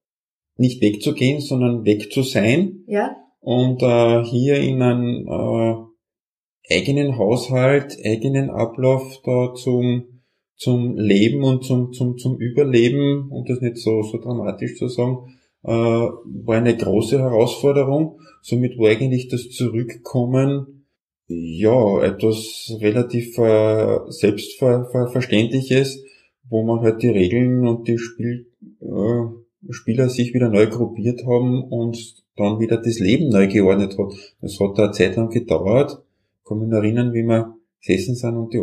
nicht 0.56 0.82
wegzugehen, 0.82 1.42
sondern 1.42 1.86
weg 1.86 2.12
zu 2.12 2.24
sein. 2.24 2.84
Ja. 2.88 3.16
Und 3.39 3.82
äh, 3.82 4.24
hier 4.24 4.58
in 4.58 4.82
einen 4.82 5.28
äh, 5.28 6.76
eigenen 6.76 7.18
Haushalt, 7.18 7.98
eigenen 8.06 8.50
Ablauf 8.50 9.20
da 9.24 9.54
zum, 9.54 10.12
zum 10.56 10.98
Leben 10.98 11.44
und 11.44 11.63
zum, 11.63 11.94
zum, 11.94 12.18
zum 12.18 12.38
Überleben, 12.38 13.30
um 13.30 13.46
das 13.46 13.62
nicht 13.62 13.78
so, 13.78 14.04
so 14.04 14.20
dramatisch 14.20 14.78
zu 14.78 14.88
sagen, 14.88 15.38
äh, 15.63 15.70
war 15.70 16.58
eine 16.58 16.76
große 16.76 17.20
Herausforderung. 17.20 18.20
Somit 18.42 18.78
war 18.78 18.89
eigentlich 18.89 19.30
das 19.30 19.50
Zurückkommen 19.50 20.86
ja 21.28 22.04
etwas 22.04 22.76
relativ 22.82 23.38
äh, 23.38 24.00
selbstverständliches, 24.10 26.04
wo 26.50 26.63
man 26.63 26.82
halt 26.82 27.02
die 27.02 27.10
Regeln 27.10 27.68
und 27.68 27.88
die 27.88 27.98
Spiel, 27.98 28.48
äh, 28.82 29.24
Spieler 29.70 30.10
sich 30.10 30.34
wieder 30.34 30.50
neu 30.50 30.68
gruppiert 30.68 31.26
haben 31.26 31.63
und 31.63 31.98
dann 32.36 32.60
wieder 32.60 32.78
das 32.78 33.00
Leben 33.00 33.30
neu 33.30 33.48
geordnet 33.48 33.98
hat. 33.98 34.36
Das 34.42 34.60
hat 34.60 34.78
da 34.78 34.84
eine 34.84 34.92
Zeit 34.92 35.16
lang 35.16 35.30
gedauert. 35.30 36.04
Ich 36.39 36.50
kann 36.50 36.60
mich 36.60 36.72
erinnern, 36.72 37.13
wie 37.13 37.24
wir 37.24 37.56
gesessen 37.80 38.16
sind 38.16 38.36
und 38.36 38.54
die 38.54 38.58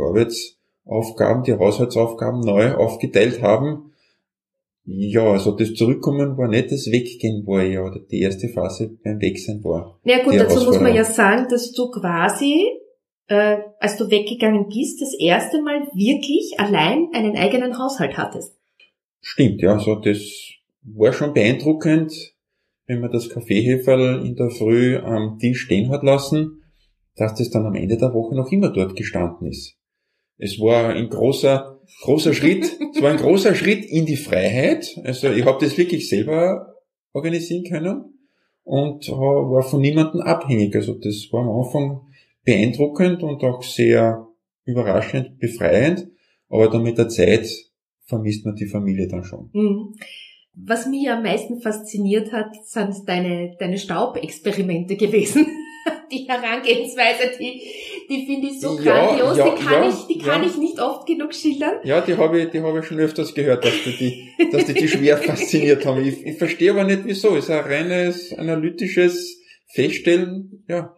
Arbeitsaufgaben, 0.91 1.45
die 1.45 1.55
Haushaltsaufgaben 1.55 2.41
neu 2.41 2.75
aufgeteilt 2.75 3.41
haben 3.43 3.91
ja, 4.93 5.23
also 5.23 5.53
das 5.53 5.75
Zurückkommen 5.75 6.37
war 6.37 6.49
nicht 6.49 6.73
das 6.73 6.91
Weggehen 6.91 7.47
war 7.47 7.63
ja, 7.63 7.83
oder 7.83 8.01
die 8.01 8.21
erste 8.21 8.49
Phase 8.49 8.99
beim 9.05 9.21
Wegsein 9.21 9.63
war. 9.63 10.01
Ja 10.05 10.23
gut, 10.25 10.35
dazu 10.35 10.65
muss 10.65 10.81
man 10.81 10.95
ja 10.95 11.05
sagen, 11.05 11.47
dass 11.49 11.73
du 11.73 11.91
quasi, 11.91 12.67
äh, 13.29 13.59
als 13.79 13.97
du 13.99 14.11
weggegangen 14.11 14.67
bist, 14.69 15.01
das 15.01 15.15
erste 15.19 15.63
Mal 15.63 15.83
wirklich 15.95 16.59
allein 16.59 17.09
einen 17.13 17.37
eigenen 17.37 17.79
Haushalt 17.79 18.17
hattest. 18.17 18.57
Stimmt, 19.21 19.61
ja, 19.61 19.75
also 19.75 19.97
das 19.97 20.19
war 20.83 21.13
schon 21.13 21.35
beeindruckend, 21.35 22.13
wenn 22.87 23.01
man 23.01 23.13
das 23.13 23.29
Kaffeeheferl 23.29 24.27
in 24.27 24.35
der 24.35 24.51
Früh 24.51 24.97
am 24.97 25.39
Tisch 25.39 25.61
stehen 25.61 25.91
hat 25.91 26.03
lassen, 26.03 26.63
dass 27.17 27.35
das 27.35 27.51
dann 27.51 27.67
am 27.67 27.75
Ende 27.75 27.97
der 27.97 28.15
Woche 28.15 28.35
noch 28.35 28.51
immer 28.51 28.71
dort 28.71 28.97
gestanden 28.97 29.47
ist. 29.47 29.77
Es 30.41 30.59
war 30.59 30.91
ein 30.91 31.09
großer 31.09 31.81
großer 32.03 32.35
Schritt, 32.35 32.65
es 32.95 33.03
war 33.03 33.11
ein 33.11 33.17
großer 33.19 33.55
Schritt 33.55 33.85
in 33.85 34.07
die 34.07 34.17
Freiheit. 34.17 34.99
Also 35.05 35.31
ich 35.31 35.45
habe 35.45 35.65
das 35.65 35.77
wirklich 35.77 36.09
selber 36.09 36.75
organisieren 37.13 37.65
können 37.65 38.05
und 38.65 39.09
war 39.09 39.63
von 39.63 39.81
niemandem 39.81 40.21
abhängig. 40.21 40.75
Also 40.75 40.95
das 40.95 41.29
war 41.33 41.43
am 41.43 41.65
Anfang 41.65 42.01
beeindruckend 42.45 43.23
und 43.23 43.43
auch 43.43 43.63
sehr 43.63 44.27
überraschend, 44.65 45.39
befreiend. 45.39 46.09
Aber 46.49 46.69
dann 46.69 46.83
mit 46.83 46.99
der 46.99 47.09
Zeit 47.09 47.49
vermisst 48.05 48.45
man 48.45 48.57
die 48.57 48.67
Familie 48.67 49.09
dann 49.09 49.25
schon. 49.25 49.51
Mhm. 49.53 49.95
Was 50.55 50.87
mich 50.87 51.09
am 51.09 51.23
meisten 51.23 51.61
fasziniert 51.61 52.33
hat, 52.33 52.49
sind 52.65 53.09
deine, 53.09 53.57
deine 53.59 53.79
Staubexperimente 53.79 54.97
gewesen. 54.97 55.47
Die 56.11 56.27
Herangehensweise, 56.29 57.31
die, 57.39 57.61
die 58.09 58.27
finde 58.27 58.49
ich 58.49 58.61
so 58.61 58.79
ja, 58.81 59.07
grandios, 59.07 59.37
ja, 59.37 59.45
die 59.45 59.65
kann, 59.65 59.83
ja, 59.83 59.89
ich, 59.89 60.07
die 60.07 60.19
kann 60.19 60.43
ich 60.43 60.57
nicht 60.57 60.81
oft 60.81 61.07
genug 61.07 61.35
schildern. 61.35 61.75
Ja, 61.85 62.01
die 62.01 62.17
habe 62.17 62.41
ich, 62.41 62.51
die 62.51 62.61
habe 62.61 62.81
ich 62.81 62.87
schon 62.87 62.99
öfters 62.99 63.35
gehört, 63.35 63.65
dass 63.65 63.75
die, 63.85 63.97
die, 63.97 64.51
dass 64.51 64.65
die, 64.65 64.75
die 64.75 64.89
schwer 64.89 65.17
fasziniert 65.23 65.85
haben. 65.87 66.05
Ich, 66.07 66.25
ich 66.25 66.39
verstehe 66.39 66.73
aber 66.73 66.85
nicht 66.85 67.03
wieso. 67.05 67.37
Es 67.37 67.45
ist 67.45 67.51
ein 67.51 67.65
reines 67.65 68.33
analytisches 68.37 69.41
Feststellen, 69.69 70.65
ja. 70.69 70.95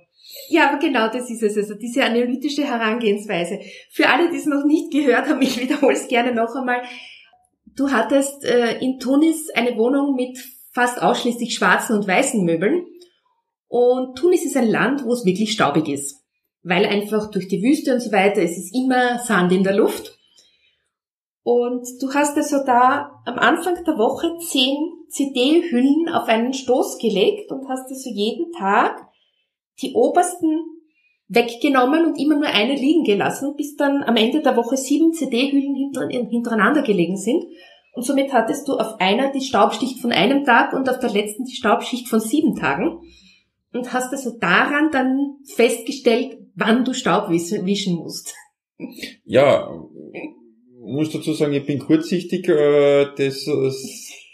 Ja, 0.48 0.70
aber 0.70 0.79
genau 0.79 1.09
das 1.09 1.31
ist 1.31 1.42
es, 1.42 1.57
also 1.57 1.75
diese 1.75 2.05
analytische 2.05 2.64
Herangehensweise. 2.64 3.61
Für 3.90 4.09
alle, 4.09 4.31
die 4.31 4.37
es 4.37 4.46
noch 4.46 4.64
nicht 4.64 4.90
gehört 4.90 5.29
haben, 5.29 5.42
ich 5.42 5.61
wiederhole 5.61 5.94
es 5.94 6.09
gerne 6.09 6.35
noch 6.35 6.55
einmal. 6.55 6.83
Du 7.77 7.90
hattest 7.90 8.44
äh, 8.44 8.79
in 8.81 8.98
Tunis 8.98 9.51
eine 9.55 9.77
Wohnung 9.77 10.14
mit 10.14 10.38
fast 10.72 11.01
ausschließlich 11.03 11.55
schwarzen 11.55 11.96
und 11.96 12.07
weißen 12.07 12.44
Möbeln. 12.44 12.87
Und 13.72 14.16
Tunis 14.16 14.44
ist 14.44 14.56
ein 14.56 14.68
Land, 14.68 15.04
wo 15.04 15.12
es 15.12 15.24
wirklich 15.24 15.52
staubig 15.52 15.88
ist 15.88 16.22
weil 16.62 16.87
einfach 16.87 17.30
durch 17.30 17.48
die 17.48 17.62
Wüste 17.62 17.92
und 17.92 18.00
so 18.00 18.12
weiter, 18.12 18.42
es 18.42 18.56
ist 18.56 18.74
immer 18.74 19.18
Sand 19.18 19.52
in 19.52 19.64
der 19.64 19.76
Luft. 19.76 20.16
Und 21.44 21.85
du 22.00 22.14
hast 22.14 22.37
also 22.37 22.58
da 22.64 23.20
am 23.26 23.38
Anfang 23.38 23.82
der 23.85 23.98
Woche 23.98 24.38
zehn 24.38 24.76
CD-Hüllen 25.08 26.08
auf 26.08 26.28
einen 26.28 26.54
Stoß 26.54 26.98
gelegt 26.98 27.50
und 27.50 27.68
hast 27.68 27.90
also 27.90 28.11
jeden 28.11 28.52
Tag 28.52 29.08
die 29.82 29.92
obersten 29.92 30.66
weggenommen 31.26 32.06
und 32.06 32.20
immer 32.20 32.37
nur 32.37 32.46
eine 32.46 32.76
liegen 32.76 33.02
gelassen, 33.02 33.54
bis 33.56 33.74
dann 33.74 34.04
am 34.04 34.16
Ende 34.16 34.40
der 34.40 34.56
Woche 34.56 34.76
sieben 34.76 35.12
CD-Hüllen 35.12 36.28
hintereinander 36.30 36.82
gelegen 36.82 37.16
sind. 37.16 37.44
Und 37.94 38.04
somit 38.04 38.32
hattest 38.32 38.68
du 38.68 38.74
auf 38.74 39.00
einer 39.00 39.32
die 39.32 39.40
Staubschicht 39.40 40.00
von 40.00 40.12
einem 40.12 40.44
Tag 40.44 40.72
und 40.72 40.88
auf 40.88 41.00
der 41.00 41.11
letzten 41.11 41.44
die 41.44 41.56
Staubschicht 41.56 42.08
von 42.08 42.20
sieben 42.20 42.54
Tagen. 42.54 43.00
Und 43.72 43.92
hast 43.92 44.12
also 44.12 44.38
daran 44.38 44.90
dann 44.92 45.37
festgestellt, 45.44 46.37
wann 46.54 46.85
du 46.85 46.92
Staub 46.92 47.30
wischen 47.30 47.96
musst. 47.96 48.35
Ja, 49.24 49.72
muss 50.78 51.11
dazu 51.11 51.32
sagen, 51.32 51.54
ich 51.54 51.64
bin 51.64 51.78
kurzsichtig. 51.78 52.48
Äh, 52.48 53.06
das 53.16 53.48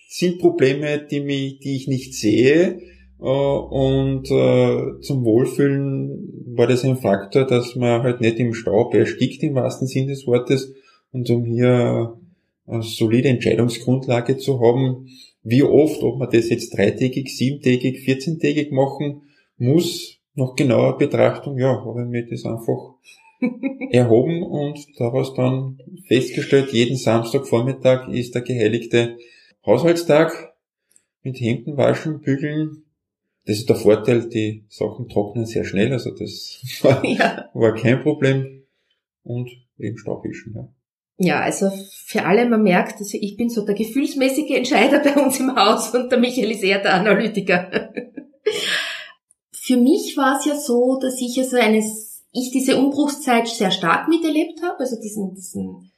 sind 0.09 0.38
Probleme, 0.40 1.07
die, 1.09 1.20
mich, 1.20 1.61
die 1.61 1.77
ich 1.77 1.87
nicht 1.87 2.14
sehe. 2.14 2.81
Äh, 3.20 3.24
und 3.24 4.31
äh, 4.31 5.01
zum 5.03 5.24
Wohlfühlen 5.24 6.44
war 6.57 6.66
das 6.66 6.85
ein 6.85 6.96
Faktor, 6.96 7.44
dass 7.44 7.77
man 7.77 8.03
halt 8.03 8.20
nicht 8.20 8.38
im 8.38 8.55
Staub 8.55 8.94
erstickt 8.94 9.42
im 9.42 9.55
wahrsten 9.55 9.87
Sinn 9.87 10.09
des 10.09 10.27
Wortes. 10.27 10.74
Und 11.12 11.31
um 11.31 11.44
hier 11.44 12.18
eine 12.66 12.83
solide 12.83 13.29
Entscheidungsgrundlage 13.29 14.37
zu 14.38 14.61
haben, 14.61 15.07
wie 15.42 15.62
oft, 15.62 16.03
ob 16.03 16.18
man 16.18 16.29
das 16.31 16.48
jetzt 16.48 16.77
dreitägig, 16.77 17.37
siebentägig, 17.37 18.01
vierzehntägig 18.01 18.72
machen 18.72 19.22
muss, 19.59 20.18
nach 20.35 20.55
genauer 20.55 20.99
Betrachtung, 20.99 21.59
ja, 21.59 21.85
habe 21.85 22.03
ich 22.03 22.09
mir 22.09 22.27
das 22.27 22.44
einfach 22.44 22.94
erhoben 23.90 24.42
und 24.42 24.79
daraus 24.99 25.35
dann 25.35 25.79
festgestellt, 26.07 26.73
jeden 26.73 26.97
Samstagvormittag 26.97 28.09
ist 28.09 28.35
der 28.35 28.42
geheiligte 28.42 29.16
Haushaltstag 29.64 30.55
mit 31.23 31.40
Hemden 31.40 31.77
waschen, 31.77 32.21
bügeln. 32.21 32.85
Das 33.47 33.59
ist 33.59 33.68
der 33.68 33.77
Vorteil, 33.77 34.29
die 34.29 34.64
Sachen 34.68 35.09
trocknen 35.09 35.47
sehr 35.47 35.64
schnell, 35.64 35.92
also 35.92 36.11
das 36.11 36.61
war, 36.83 37.05
ja. 37.05 37.49
war 37.55 37.75
kein 37.75 38.03
Problem. 38.03 38.64
Und 39.23 39.51
eben 39.79 39.99
Staubwischen, 39.99 40.55
ja. 40.55 40.68
Ja, 41.21 41.40
also 41.40 41.71
für 42.05 42.25
alle, 42.25 42.49
man 42.49 42.62
merkt, 42.62 43.01
also 43.01 43.18
ich 43.21 43.37
bin 43.37 43.51
so 43.51 43.66
der 43.66 43.75
gefühlsmäßige 43.75 44.53
Entscheider 44.53 45.01
bei 45.05 45.21
uns 45.21 45.40
im 45.40 45.55
Haus 45.55 45.92
und 45.94 46.11
der 46.11 46.18
Michael 46.18 46.53
ist 46.53 46.62
eher 46.62 46.81
der 46.81 46.94
Analytiker. 46.94 47.92
Für 49.68 49.76
mich 49.76 50.16
war 50.16 50.38
es 50.38 50.46
ja 50.46 50.57
so, 50.57 50.98
dass 50.98 51.20
ich 51.20 51.38
also 51.38 51.59
eine, 51.59 51.85
ich 52.33 52.50
diese 52.50 52.78
Umbruchszeit 52.78 53.46
sehr 53.46 53.70
stark 53.70 54.09
miterlebt 54.09 54.62
habe, 54.62 54.78
also 54.78 54.96
diesen, 54.98 55.35
diesen 55.35 55.92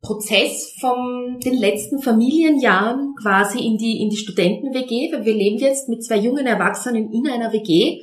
Prozess 0.00 0.74
von 0.80 1.38
den 1.44 1.52
letzten 1.52 2.00
Familienjahren 2.00 3.14
quasi 3.20 3.58
in 3.58 3.76
die, 3.76 4.00
in 4.00 4.08
die 4.08 4.16
Studenten-WG, 4.16 5.12
weil 5.12 5.26
wir 5.26 5.34
leben 5.34 5.58
jetzt 5.58 5.90
mit 5.90 6.02
zwei 6.02 6.16
jungen 6.16 6.46
Erwachsenen 6.46 7.12
in 7.12 7.28
einer 7.28 7.52
WG, 7.52 8.00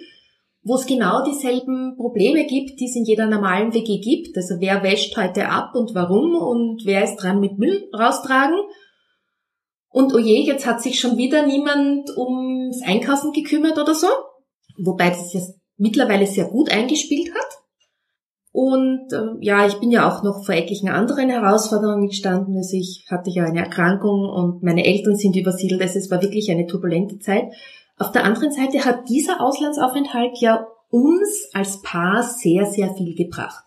wo 0.62 0.76
es 0.76 0.86
genau 0.86 1.24
dieselben 1.26 1.96
Probleme 1.98 2.46
gibt, 2.46 2.80
die 2.80 2.86
es 2.86 2.96
in 2.96 3.06
jeder 3.06 3.26
normalen 3.26 3.74
WG 3.74 4.02
gibt. 4.02 4.38
Also 4.38 4.58
wer 4.60 4.84
wäscht 4.84 5.18
heute 5.18 5.50
ab 5.50 5.72
und 5.74 5.96
warum 5.96 6.36
und 6.36 6.86
wer 6.86 7.04
ist 7.06 7.16
dran 7.16 7.40
mit 7.40 7.58
Müll 7.58 7.90
raustragen. 7.92 8.60
Und 9.92 10.14
oje, 10.14 10.42
oh 10.42 10.48
jetzt 10.48 10.66
hat 10.66 10.82
sich 10.82 11.00
schon 11.00 11.18
wieder 11.18 11.46
niemand 11.46 12.10
ums 12.18 12.82
Einkaufen 12.84 13.34
gekümmert 13.34 13.78
oder 13.78 13.94
so. 13.94 14.08
Wobei 14.78 15.10
das 15.10 15.34
jetzt 15.34 15.60
mittlerweile 15.78 16.26
sehr 16.26 16.46
gut 16.46 16.72
eingespielt 16.72 17.34
hat. 17.36 17.48
Und 18.54 19.12
äh, 19.14 19.46
ja, 19.46 19.66
ich 19.66 19.76
bin 19.76 19.92
ja 19.92 20.10
auch 20.10 20.24
noch 20.24 20.46
vor 20.46 20.56
etlichen 20.56 20.90
anderen 20.90 21.30
Herausforderungen 21.30 22.08
gestanden. 22.08 22.56
Also 22.58 22.76
ich 22.78 23.06
hatte 23.10 23.30
ja 23.30 23.46
eine 23.46 23.60
Erkrankung 23.60 24.30
und 24.30 24.64
meine 24.64 24.86
Eltern 24.86 25.16
sind 25.16 25.36
übersiedelt. 25.36 25.82
Also 25.82 26.00
es 26.00 26.12
war 26.12 26.22
wirklich 26.22 26.50
eine 26.52 26.68
turbulente 26.68 27.20
Zeit. 27.20 27.46
Auf 27.98 28.12
der 28.12 28.24
anderen 28.24 28.52
Seite 28.52 28.84
hat 28.84 29.10
dieser 29.10 29.42
Auslandsaufenthalt 29.42 30.40
ja 30.40 30.68
uns 30.90 31.50
als 31.54 31.82
Paar 31.82 32.24
sehr, 32.24 32.66
sehr 32.66 32.94
viel 32.94 33.16
gebracht. 33.16 33.66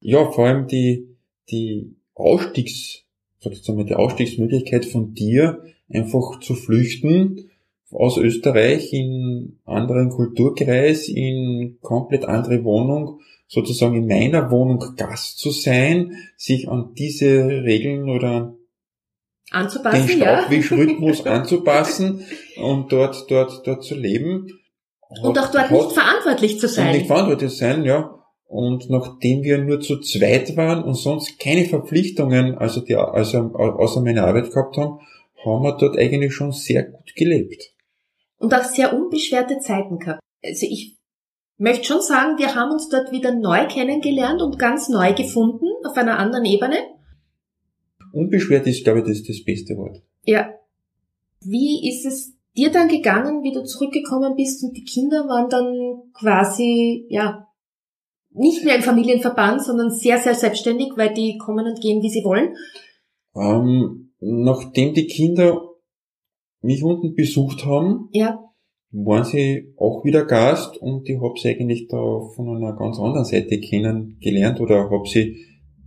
Ja, 0.00 0.30
vor 0.30 0.46
allem 0.46 0.66
die, 0.66 1.16
die 1.50 1.96
Ausstiegs 2.14 3.07
sozusagen 3.40 3.86
die 3.86 3.94
Ausstiegsmöglichkeit 3.94 4.84
von 4.84 5.14
dir, 5.14 5.62
einfach 5.88 6.40
zu 6.40 6.54
flüchten 6.54 7.50
aus 7.90 8.18
Österreich 8.18 8.92
in 8.92 9.58
anderen 9.64 10.10
Kulturkreis, 10.10 11.08
in 11.08 11.78
komplett 11.80 12.24
andere 12.24 12.62
Wohnung, 12.64 13.20
sozusagen 13.46 13.96
in 13.96 14.06
meiner 14.06 14.50
Wohnung 14.50 14.94
Gast 14.96 15.38
zu 15.38 15.50
sein, 15.50 16.16
sich 16.36 16.68
an 16.68 16.92
diese 16.98 17.46
Regeln 17.64 18.10
oder 18.10 18.54
anzupassen, 19.50 20.06
den 20.06 20.18
Staubwischrhythmus 20.18 21.24
ja. 21.24 21.32
anzupassen 21.32 22.24
und 22.60 22.92
dort, 22.92 23.30
dort, 23.30 23.66
dort 23.66 23.84
zu 23.84 23.94
leben. 23.94 24.58
Und 25.22 25.38
auch 25.38 25.50
dort 25.50 25.70
nicht 25.70 25.92
verantwortlich 25.92 26.60
zu 26.60 26.68
sein. 26.68 26.88
Und 26.88 26.96
nicht 26.96 27.06
verantwortlich 27.06 27.50
zu 27.50 27.56
sein, 27.56 27.84
ja. 27.84 28.17
Und 28.48 28.88
nachdem 28.88 29.42
wir 29.42 29.58
nur 29.58 29.80
zu 29.80 30.00
zweit 30.00 30.56
waren 30.56 30.82
und 30.82 30.94
sonst 30.94 31.38
keine 31.38 31.66
Verpflichtungen, 31.66 32.56
also 32.56 32.80
die, 32.80 32.96
also 32.96 33.38
außer 33.38 34.00
meiner 34.00 34.26
Arbeit 34.26 34.50
gehabt 34.50 34.78
haben, 34.78 35.00
haben 35.44 35.62
wir 35.62 35.76
dort 35.76 35.98
eigentlich 35.98 36.34
schon 36.34 36.52
sehr 36.52 36.84
gut 36.84 37.14
gelebt. 37.14 37.74
Und 38.38 38.54
auch 38.54 38.64
sehr 38.64 38.94
unbeschwerte 38.94 39.58
Zeiten 39.58 39.98
gehabt. 39.98 40.20
Also 40.42 40.66
ich 40.66 40.96
möchte 41.58 41.84
schon 41.84 42.00
sagen, 42.00 42.38
wir 42.38 42.54
haben 42.54 42.72
uns 42.72 42.88
dort 42.88 43.12
wieder 43.12 43.34
neu 43.34 43.66
kennengelernt 43.68 44.40
und 44.40 44.58
ganz 44.58 44.88
neu 44.88 45.12
gefunden 45.12 45.66
auf 45.84 45.96
einer 45.98 46.18
anderen 46.18 46.46
Ebene. 46.46 46.76
Unbeschwert 48.12 48.66
ist, 48.66 48.82
glaube 48.82 49.00
ich, 49.00 49.06
das, 49.06 49.24
das 49.24 49.44
beste 49.44 49.76
Wort. 49.76 50.00
Ja. 50.24 50.54
Wie 51.42 51.86
ist 51.90 52.06
es 52.06 52.32
dir 52.56 52.70
dann 52.70 52.88
gegangen, 52.88 53.42
wie 53.42 53.52
du 53.52 53.62
zurückgekommen 53.62 54.36
bist 54.36 54.64
und 54.64 54.74
die 54.74 54.84
Kinder 54.84 55.28
waren 55.28 55.50
dann 55.50 56.10
quasi, 56.14 57.06
ja, 57.10 57.47
nicht 58.30 58.64
mehr 58.64 58.76
im 58.76 58.82
Familienverband, 58.82 59.62
sondern 59.62 59.90
sehr, 59.90 60.18
sehr 60.18 60.34
selbstständig, 60.34 60.92
weil 60.96 61.12
die 61.14 61.38
kommen 61.38 61.66
und 61.66 61.80
gehen, 61.80 62.02
wie 62.02 62.10
sie 62.10 62.24
wollen? 62.24 62.54
Ähm, 63.34 64.12
nachdem 64.20 64.94
die 64.94 65.06
Kinder 65.06 65.62
mich 66.60 66.82
unten 66.82 67.14
besucht 67.14 67.64
haben, 67.64 68.08
ja. 68.12 68.38
waren 68.90 69.24
sie 69.24 69.72
auch 69.76 70.04
wieder 70.04 70.24
Gast 70.24 70.76
und 70.78 71.08
ich 71.08 71.20
habe 71.20 71.38
sie 71.40 71.50
eigentlich 71.50 71.86
da 71.88 71.96
von 72.34 72.56
einer 72.56 72.76
ganz 72.76 72.98
anderen 72.98 73.24
Seite 73.24 73.60
kennengelernt 73.60 74.60
oder 74.60 74.90
habe 74.90 75.08
sie 75.08 75.36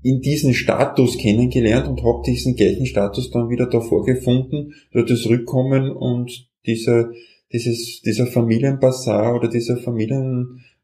in 0.03 0.19
diesen 0.21 0.53
Status 0.53 1.17
kennengelernt 1.17 1.87
und 1.87 2.03
habe 2.03 2.23
diesen 2.25 2.55
gleichen 2.55 2.85
Status 2.85 3.29
dann 3.31 3.49
wieder 3.49 3.67
davor 3.67 4.03
gefunden, 4.03 4.73
oder 4.93 5.05
das 5.05 5.27
Rückkommen 5.27 5.91
und 5.91 6.49
dieser, 6.65 7.11
dieses, 7.53 8.01
dieser 8.01 8.25
Familienbasar 8.25 9.35
oder 9.35 9.47
dieser 9.47 9.77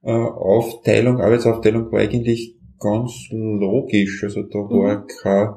Familienaufteilung, 0.08 1.20
Arbeitsaufteilung 1.20 1.92
war 1.92 2.00
eigentlich 2.00 2.56
ganz 2.80 3.28
logisch. 3.32 4.24
Also 4.24 4.44
da 4.44 4.60
war 4.60 5.00
mhm. 5.00 5.08
kein 5.22 5.50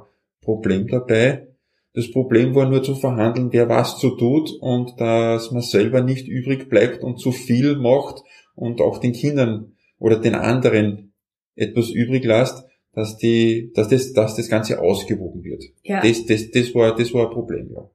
Problem 0.43 0.87
dabei. 0.89 1.47
Das 1.93 2.11
Problem 2.11 2.55
war 2.55 2.69
nur 2.69 2.83
zu 2.83 2.95
verhandeln, 2.95 3.53
wer 3.53 3.69
was 3.69 3.99
zu 3.99 4.11
tut 4.11 4.51
und 4.61 5.01
dass 5.01 5.51
man 5.51 5.63
selber 5.63 6.03
nicht 6.03 6.29
übrig 6.29 6.69
bleibt 6.69 7.03
und 7.03 7.19
zu 7.19 7.33
viel 7.33 7.77
macht 7.77 8.23
und 8.55 8.81
auch 8.81 8.99
den 8.99 9.13
Kindern 9.13 9.73
oder 9.99 10.17
den 10.17 10.35
anderen 10.35 11.15
etwas 11.57 11.91
übrig 11.91 12.25
lässt, 12.25 12.65
dass 12.93 13.17
die, 13.17 13.73
dass 13.75 13.89
das, 13.89 14.13
dass 14.13 14.37
das 14.37 14.49
Ganze 14.49 14.81
ausgewogen 14.81 15.43
wird. 15.43 15.65
Ja. 15.83 16.01
Das, 16.01 16.27
das, 16.27 16.51
das 16.53 16.75
war, 16.75 16.95
das 16.95 17.13
war 17.13 17.27
ein 17.27 17.35
Problem, 17.35 17.71
ja. 17.73 17.91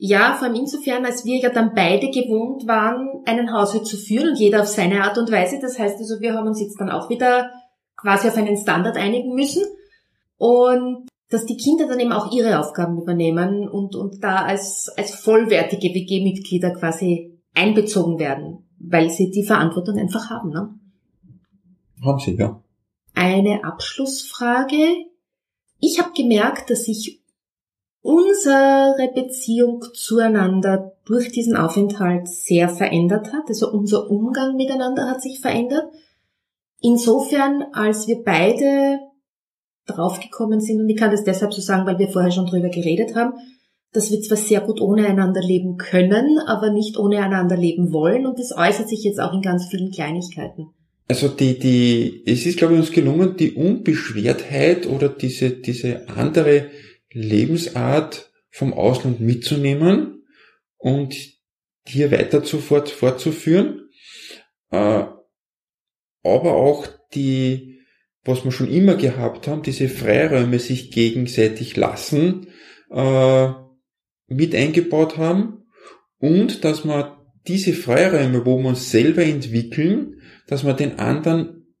Ja, 0.00 0.34
vor 0.34 0.46
allem 0.46 0.56
insofern, 0.56 1.04
als 1.04 1.24
wir 1.24 1.38
ja 1.38 1.50
dann 1.50 1.74
beide 1.74 2.08
gewohnt 2.10 2.68
waren, 2.68 3.22
einen 3.26 3.52
Haushalt 3.52 3.84
zu 3.84 3.96
führen 3.96 4.30
und 4.30 4.38
jeder 4.38 4.62
auf 4.62 4.68
seine 4.68 5.02
Art 5.02 5.18
und 5.18 5.30
Weise. 5.32 5.58
Das 5.60 5.76
heißt 5.76 5.98
also, 5.98 6.20
wir 6.20 6.34
haben 6.34 6.46
uns 6.46 6.60
jetzt 6.60 6.80
dann 6.80 6.88
auch 6.88 7.10
wieder 7.10 7.50
quasi 7.96 8.28
auf 8.28 8.36
einen 8.36 8.56
Standard 8.56 8.96
einigen 8.96 9.34
müssen. 9.34 9.64
Und 10.36 11.08
dass 11.30 11.44
die 11.44 11.56
Kinder 11.56 11.88
dann 11.88 11.98
eben 11.98 12.12
auch 12.12 12.32
ihre 12.32 12.60
Aufgaben 12.60 12.96
übernehmen 12.96 13.68
und, 13.68 13.96
und 13.96 14.22
da 14.22 14.44
als, 14.44 14.88
als 14.96 15.14
vollwertige 15.16 15.88
WG-Mitglieder 15.88 16.70
quasi 16.70 17.38
einbezogen 17.54 18.18
werden, 18.18 18.68
weil 18.78 19.10
sie 19.10 19.30
die 19.30 19.44
Verantwortung 19.44 19.98
einfach 19.98 20.30
haben. 20.30 20.50
Ne? 20.50 20.74
Haben 22.04 22.18
sie, 22.20 22.36
ja. 22.36 22.62
Eine 23.14 23.64
Abschlussfrage. 23.64 25.06
Ich 25.80 25.98
habe 25.98 26.12
gemerkt, 26.16 26.70
dass 26.70 26.86
ich 26.86 27.20
unsere 28.02 29.10
Beziehung 29.14 29.84
zueinander 29.94 30.92
durch 31.04 31.30
diesen 31.32 31.56
Aufenthalt 31.56 32.28
sehr 32.28 32.68
verändert 32.68 33.32
hat. 33.32 33.44
Also 33.48 33.70
unser 33.70 34.10
Umgang 34.10 34.56
miteinander 34.56 35.10
hat 35.10 35.22
sich 35.22 35.40
verändert. 35.40 35.84
Insofern, 36.80 37.64
als 37.72 38.06
wir 38.06 38.22
beide 38.24 39.00
draufgekommen 39.86 40.60
sind, 40.60 40.80
und 40.80 40.88
ich 40.88 40.96
kann 40.96 41.10
das 41.10 41.24
deshalb 41.24 41.52
so 41.52 41.60
sagen, 41.60 41.86
weil 41.86 41.98
wir 41.98 42.08
vorher 42.08 42.30
schon 42.30 42.46
drüber 42.46 42.68
geredet 42.68 43.14
haben, 43.14 43.32
dass 43.92 44.10
wir 44.10 44.20
zwar 44.20 44.36
sehr 44.36 44.60
gut 44.60 44.80
ohne 44.80 45.06
einander 45.06 45.40
leben 45.40 45.76
können, 45.76 46.38
aber 46.46 46.70
nicht 46.70 46.98
ohne 46.98 47.22
einander 47.22 47.56
leben 47.56 47.92
wollen, 47.92 48.26
und 48.26 48.38
das 48.38 48.52
äußert 48.56 48.88
sich 48.88 49.02
jetzt 49.02 49.18
auch 49.18 49.32
in 49.32 49.40
ganz 49.40 49.66
vielen 49.66 49.90
Kleinigkeiten. 49.90 50.68
Also 51.08 51.28
die, 51.28 51.58
die, 51.58 52.22
es 52.26 52.44
ist, 52.44 52.58
glaube 52.58 52.74
ich, 52.74 52.80
uns 52.80 52.92
gelungen, 52.92 53.36
die 53.38 53.52
Unbeschwertheit 53.52 54.86
oder 54.86 55.08
diese, 55.08 55.50
diese 55.50 56.06
andere 56.10 56.66
Lebensart 57.12 58.30
vom 58.50 58.72
Ausland 58.72 59.20
mitzunehmen 59.20 60.26
und 60.76 61.16
hier 61.86 62.10
weiter 62.10 62.44
sofort 62.44 62.88
fortzuführen, 62.90 63.88
äh, 64.70 65.04
aber 66.22 66.54
auch 66.54 66.86
die, 67.14 67.80
was 68.24 68.44
wir 68.44 68.52
schon 68.52 68.70
immer 68.70 68.96
gehabt 68.96 69.46
haben, 69.46 69.62
diese 69.62 69.88
Freiräume 69.88 70.58
sich 70.58 70.90
gegenseitig 70.90 71.76
lassen, 71.76 72.48
äh, 72.90 73.48
mit 74.26 74.54
eingebaut 74.54 75.16
haben 75.16 75.64
und 76.18 76.64
dass 76.64 76.84
man 76.84 77.16
diese 77.46 77.72
Freiräume, 77.72 78.44
wo 78.44 78.58
wir 78.58 78.68
uns 78.68 78.90
selber 78.90 79.22
entwickeln, 79.22 80.20
dass 80.46 80.64
man 80.64 80.76
den 80.76 80.98
anderen 80.98 81.74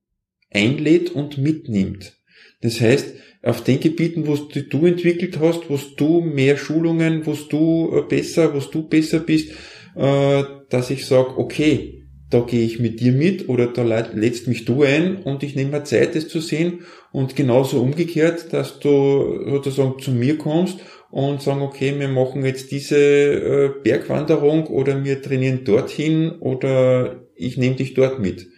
einlädt 0.50 1.10
und 1.10 1.36
mitnimmt. 1.36 2.17
Das 2.60 2.80
heißt, 2.80 3.14
auf 3.42 3.62
den 3.62 3.80
Gebieten, 3.80 4.26
wo 4.26 4.36
du 4.36 4.86
entwickelt 4.86 5.38
hast, 5.38 5.70
wo 5.70 5.78
du 5.96 6.20
mehr 6.20 6.56
Schulungen, 6.56 7.24
wo 7.26 7.34
du 7.34 7.96
äh, 7.96 8.02
besser, 8.02 8.54
wo 8.54 8.58
du 8.58 8.88
besser 8.88 9.20
bist, 9.20 9.52
äh, 9.94 10.42
dass 10.68 10.90
ich 10.90 11.06
sage, 11.06 11.38
okay, 11.38 11.98
da 12.30 12.40
gehe 12.40 12.64
ich 12.64 12.78
mit 12.78 13.00
dir 13.00 13.12
mit 13.12 13.48
oder 13.48 13.68
da 13.68 13.82
lädst 13.82 14.48
mich 14.48 14.64
du 14.66 14.82
ein 14.82 15.16
und 15.16 15.42
ich 15.42 15.56
nehme 15.56 15.70
mir 15.70 15.84
Zeit, 15.84 16.14
das 16.14 16.28
zu 16.28 16.40
sehen 16.40 16.80
und 17.10 17.36
genauso 17.36 17.80
umgekehrt, 17.80 18.52
dass 18.52 18.80
du 18.80 19.44
sozusagen 19.48 19.98
zu 19.98 20.10
mir 20.10 20.36
kommst 20.36 20.78
und 21.10 21.40
sagen, 21.40 21.62
okay, 21.62 21.98
wir 21.98 22.08
machen 22.08 22.44
jetzt 22.44 22.70
diese 22.70 22.98
äh, 22.98 23.70
Bergwanderung 23.82 24.66
oder 24.66 25.04
wir 25.04 25.22
trainieren 25.22 25.64
dorthin 25.64 26.32
oder 26.32 27.24
ich 27.34 27.56
nehme 27.56 27.76
dich 27.76 27.94
dort 27.94 28.18
mit. 28.18 28.48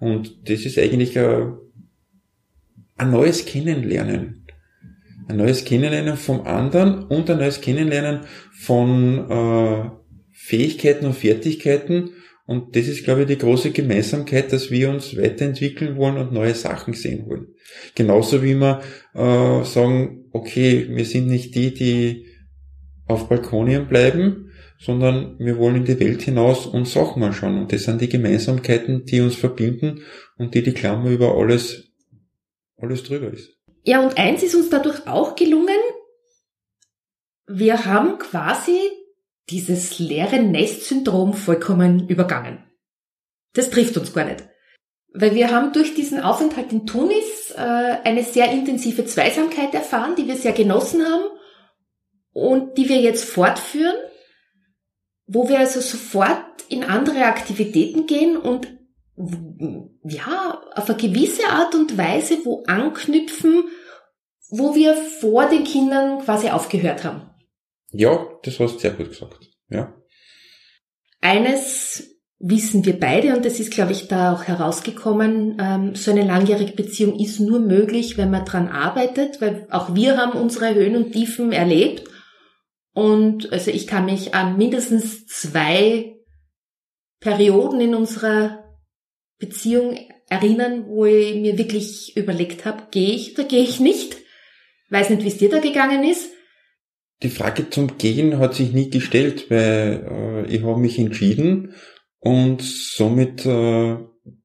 Und 0.00 0.48
das 0.48 0.64
ist 0.64 0.78
eigentlich 0.78 1.16
ein 1.18 1.52
ein 3.00 3.10
neues 3.10 3.46
Kennenlernen. 3.46 4.46
Ein 5.26 5.38
neues 5.38 5.64
Kennenlernen 5.64 6.18
vom 6.18 6.42
anderen 6.42 7.04
und 7.04 7.30
ein 7.30 7.38
neues 7.38 7.62
Kennenlernen 7.62 8.20
von 8.52 9.30
äh, 9.30 9.90
Fähigkeiten 10.32 11.06
und 11.06 11.14
Fertigkeiten. 11.14 12.10
Und 12.44 12.76
das 12.76 12.88
ist, 12.88 13.04
glaube 13.04 13.22
ich, 13.22 13.28
die 13.28 13.38
große 13.38 13.70
Gemeinsamkeit, 13.70 14.52
dass 14.52 14.70
wir 14.70 14.90
uns 14.90 15.16
weiterentwickeln 15.16 15.96
wollen 15.96 16.18
und 16.18 16.32
neue 16.32 16.54
Sachen 16.54 16.92
sehen 16.92 17.26
wollen. 17.26 17.46
Genauso 17.94 18.42
wie 18.42 18.54
wir 18.54 18.80
äh, 19.14 19.64
sagen, 19.64 20.26
okay, 20.32 20.88
wir 20.90 21.06
sind 21.06 21.28
nicht 21.28 21.54
die, 21.54 21.72
die 21.72 22.26
auf 23.06 23.30
Balkonien 23.30 23.86
bleiben, 23.86 24.50
sondern 24.78 25.38
wir 25.38 25.56
wollen 25.56 25.76
in 25.76 25.84
die 25.86 26.00
Welt 26.00 26.20
hinaus 26.20 26.66
und 26.66 26.86
Sachen 26.86 27.22
anschauen. 27.22 27.56
Und 27.56 27.72
das 27.72 27.84
sind 27.84 28.02
die 28.02 28.10
Gemeinsamkeiten, 28.10 29.06
die 29.06 29.20
uns 29.20 29.36
verbinden 29.36 30.00
und 30.36 30.54
die 30.54 30.62
die 30.62 30.74
Klammer 30.74 31.08
über 31.08 31.34
alles 31.34 31.89
alles 32.80 33.02
drüber 33.02 33.32
ist. 33.32 33.50
Ja, 33.84 34.00
und 34.00 34.18
eins 34.18 34.42
ist 34.42 34.54
uns 34.54 34.70
dadurch 34.70 35.06
auch 35.06 35.36
gelungen. 35.36 35.78
Wir 37.46 37.84
haben 37.84 38.18
quasi 38.18 38.78
dieses 39.48 39.98
leere 39.98 40.40
Nest-Syndrom 40.40 41.34
vollkommen 41.34 42.08
übergangen. 42.08 42.64
Das 43.54 43.70
trifft 43.70 43.96
uns 43.96 44.12
gar 44.12 44.24
nicht. 44.24 44.44
Weil 45.12 45.34
wir 45.34 45.50
haben 45.50 45.72
durch 45.72 45.94
diesen 45.94 46.20
Aufenthalt 46.20 46.72
in 46.72 46.86
Tunis 46.86 47.50
äh, 47.56 47.58
eine 47.58 48.22
sehr 48.22 48.52
intensive 48.52 49.04
Zweisamkeit 49.04 49.74
erfahren, 49.74 50.14
die 50.14 50.28
wir 50.28 50.36
sehr 50.36 50.52
genossen 50.52 51.04
haben 51.04 51.24
und 52.32 52.78
die 52.78 52.88
wir 52.88 53.00
jetzt 53.00 53.24
fortführen, 53.24 53.96
wo 55.26 55.48
wir 55.48 55.58
also 55.58 55.80
sofort 55.80 56.44
in 56.68 56.84
andere 56.84 57.24
Aktivitäten 57.24 58.06
gehen 58.06 58.36
und 58.36 58.68
ja, 60.04 60.62
auf 60.74 60.88
eine 60.88 60.98
gewisse 60.98 61.46
Art 61.48 61.74
und 61.74 61.96
Weise 61.98 62.38
wo 62.44 62.62
anknüpfen, 62.66 63.64
wo 64.50 64.74
wir 64.74 64.94
vor 64.94 65.48
den 65.48 65.64
Kindern 65.64 66.20
quasi 66.20 66.50
aufgehört 66.50 67.04
haben. 67.04 67.30
Ja, 67.92 68.26
das 68.42 68.58
hast 68.58 68.76
du 68.76 68.78
sehr 68.78 68.92
gut 68.92 69.10
gesagt. 69.10 69.48
Ja. 69.68 69.94
Eines 71.20 72.10
wissen 72.38 72.86
wir 72.86 72.98
beide, 72.98 73.36
und 73.36 73.44
das 73.44 73.60
ist, 73.60 73.70
glaube 73.70 73.92
ich, 73.92 74.08
da 74.08 74.32
auch 74.32 74.44
herausgekommen, 74.44 75.58
ähm, 75.60 75.94
so 75.94 76.10
eine 76.10 76.24
langjährige 76.24 76.72
Beziehung 76.72 77.18
ist 77.18 77.38
nur 77.38 77.60
möglich, 77.60 78.16
wenn 78.16 78.30
man 78.30 78.46
dran 78.46 78.68
arbeitet, 78.68 79.40
weil 79.40 79.66
auch 79.70 79.94
wir 79.94 80.16
haben 80.16 80.38
unsere 80.38 80.74
Höhen 80.74 80.96
und 80.96 81.12
Tiefen 81.12 81.52
erlebt. 81.52 82.08
Und 82.92 83.52
also 83.52 83.70
ich 83.70 83.86
kann 83.86 84.06
mich 84.06 84.34
an 84.34 84.56
mindestens 84.56 85.26
zwei 85.26 86.16
Perioden 87.20 87.80
in 87.80 87.94
unserer 87.94 88.59
Beziehung 89.40 89.98
erinnern, 90.28 90.84
wo 90.86 91.06
ich 91.06 91.34
mir 91.34 91.58
wirklich 91.58 92.16
überlegt 92.16 92.64
habe, 92.64 92.84
gehe 92.92 93.12
ich 93.12 93.36
oder 93.36 93.48
gehe 93.48 93.62
ich 93.62 93.80
nicht? 93.80 94.16
Weiß 94.90 95.10
nicht, 95.10 95.24
wie 95.24 95.28
es 95.28 95.38
dir 95.38 95.50
da 95.50 95.58
gegangen 95.58 96.04
ist. 96.04 96.30
Die 97.22 97.30
Frage 97.30 97.68
zum 97.68 97.98
Gehen 97.98 98.38
hat 98.38 98.54
sich 98.54 98.72
nie 98.72 98.88
gestellt, 98.88 99.50
weil 99.50 100.46
äh, 100.48 100.54
ich 100.54 100.62
habe 100.62 100.80
mich 100.80 100.98
entschieden 100.98 101.74
und 102.18 102.62
somit 102.62 103.44
äh, 103.44 103.96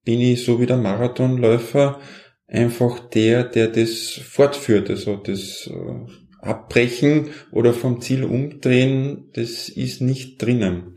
bin 0.04 0.22
ich 0.22 0.44
so 0.44 0.60
wie 0.60 0.66
der 0.66 0.78
Marathonläufer 0.78 2.02
einfach 2.48 3.00
der, 3.10 3.44
der 3.44 3.68
das 3.68 4.12
fortführt, 4.12 4.90
also 4.90 5.16
das 5.16 5.70
äh, 5.72 6.12
Abbrechen 6.42 7.30
oder 7.52 7.74
vom 7.74 8.02
Ziel 8.02 8.24
umdrehen, 8.24 9.30
das 9.34 9.70
ist 9.70 10.02
nicht 10.02 10.42
drinnen. 10.42 10.95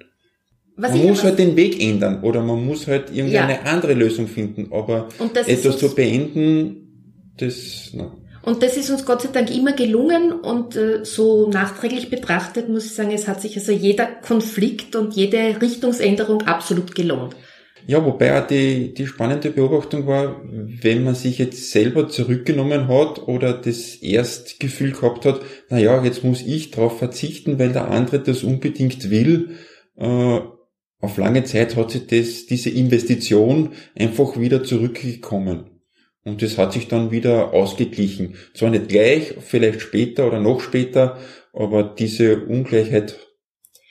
Was 0.81 0.93
man 0.93 1.09
muss 1.09 1.25
halt 1.25 1.41
den 1.41 1.57
Weg 1.57 1.83
ändern 1.83 2.23
oder 2.23 2.41
man 2.41 2.64
muss 2.64 2.87
halt 2.87 3.11
irgendwie 3.12 3.35
ja. 3.35 3.49
andere 3.64 3.95
Lösung 3.95 4.29
finden, 4.29 4.69
aber 4.71 5.09
etwas 5.47 5.77
zu 5.79 5.93
beenden, 5.95 7.33
das... 7.37 7.91
Na. 7.95 8.12
Und 8.43 8.62
das 8.62 8.77
ist 8.77 8.88
uns 8.88 9.05
Gott 9.05 9.23
sei 9.23 9.29
Dank 9.33 9.55
immer 9.55 9.73
gelungen 9.73 10.33
und 10.33 10.77
äh, 10.77 11.05
so 11.05 11.51
nachträglich 11.51 12.09
betrachtet 12.09 12.69
muss 12.69 12.87
ich 12.87 12.95
sagen, 12.95 13.11
es 13.11 13.27
hat 13.27 13.43
sich 13.43 13.57
also 13.57 13.73
jeder 13.73 14.07
Konflikt 14.07 14.95
und 14.95 15.14
jede 15.14 15.61
Richtungsänderung 15.61 16.43
absolut 16.43 16.95
gelohnt. 16.95 17.35
Ja, 17.87 18.05
wobei 18.05 18.38
auch 18.38 18.47
die, 18.47 18.95
die 18.95 19.07
spannende 19.07 19.51
Beobachtung 19.51 20.07
war, 20.07 20.43
wenn 20.45 21.05
man 21.05 21.14
sich 21.14 21.38
jetzt 21.38 21.71
selber 21.73 22.09
zurückgenommen 22.09 22.87
hat 22.87 23.27
oder 23.27 23.53
das 23.53 23.97
Erstgefühl 23.97 24.93
gehabt 24.93 25.25
hat, 25.25 25.41
na 25.71 25.79
ja, 25.79 26.05
jetzt 26.05 26.23
muss 26.23 26.43
ich 26.43 26.71
darauf 26.71 26.99
verzichten, 26.99 27.59
weil 27.59 27.73
der 27.73 27.91
andere 27.91 28.21
das 28.21 28.45
unbedingt 28.45 29.11
will, 29.11 29.57
äh, 29.97 30.38
auf 31.01 31.17
lange 31.17 31.45
Zeit 31.45 31.77
hat 31.77 31.91
sich 31.91 32.07
das, 32.07 32.47
diese 32.47 32.71
Investition 32.71 33.73
einfach 33.95 34.39
wieder 34.39 34.65
zurückgekommen. 34.65 35.71
Und 36.25 36.43
das 36.43 36.59
hat 36.59 36.73
sich 36.73 36.89
dann 36.89 37.11
wieder 37.11 37.55
ausgeglichen. 37.55 38.35
Zwar 38.55 38.71
nicht 38.71 38.89
gleich, 38.89 39.35
vielleicht 39.41 39.81
später 39.81 40.27
oder 40.27 40.41
noch 40.41 40.61
später, 40.61 41.19
aber 41.53 41.83
diese 41.83 42.45
Ungleichheit 42.45 43.17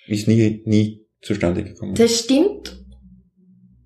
ist 0.08 0.28
nie, 0.28 0.62
nie 0.66 1.08
zustande 1.22 1.64
gekommen. 1.64 1.96
Das 1.96 2.20
stimmt. 2.20 2.78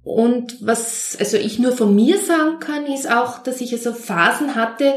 Und 0.04 0.58
was, 0.62 1.16
also 1.20 1.38
ich 1.38 1.60
nur 1.60 1.72
von 1.72 1.96
mir 1.96 2.18
sagen 2.18 2.60
kann, 2.60 2.88
ist 2.88 3.10
auch, 3.10 3.44
dass 3.44 3.62
ich 3.62 3.72
also 3.72 3.94
Phasen 3.94 4.56
hatte, 4.56 4.96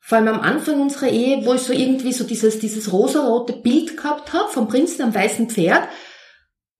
vor 0.00 0.18
allem 0.18 0.28
am 0.28 0.40
Anfang 0.40 0.82
unserer 0.82 1.08
Ehe, 1.08 1.46
wo 1.46 1.54
ich 1.54 1.62
so 1.62 1.72
irgendwie 1.72 2.12
so 2.12 2.24
dieses, 2.24 2.58
dieses 2.58 2.92
rosarote 2.92 3.54
Bild 3.54 3.96
gehabt 3.96 4.32
habe 4.32 4.50
vom 4.50 4.68
Prinzen 4.68 5.02
am 5.02 5.14
weißen 5.14 5.48
Pferd, 5.48 5.88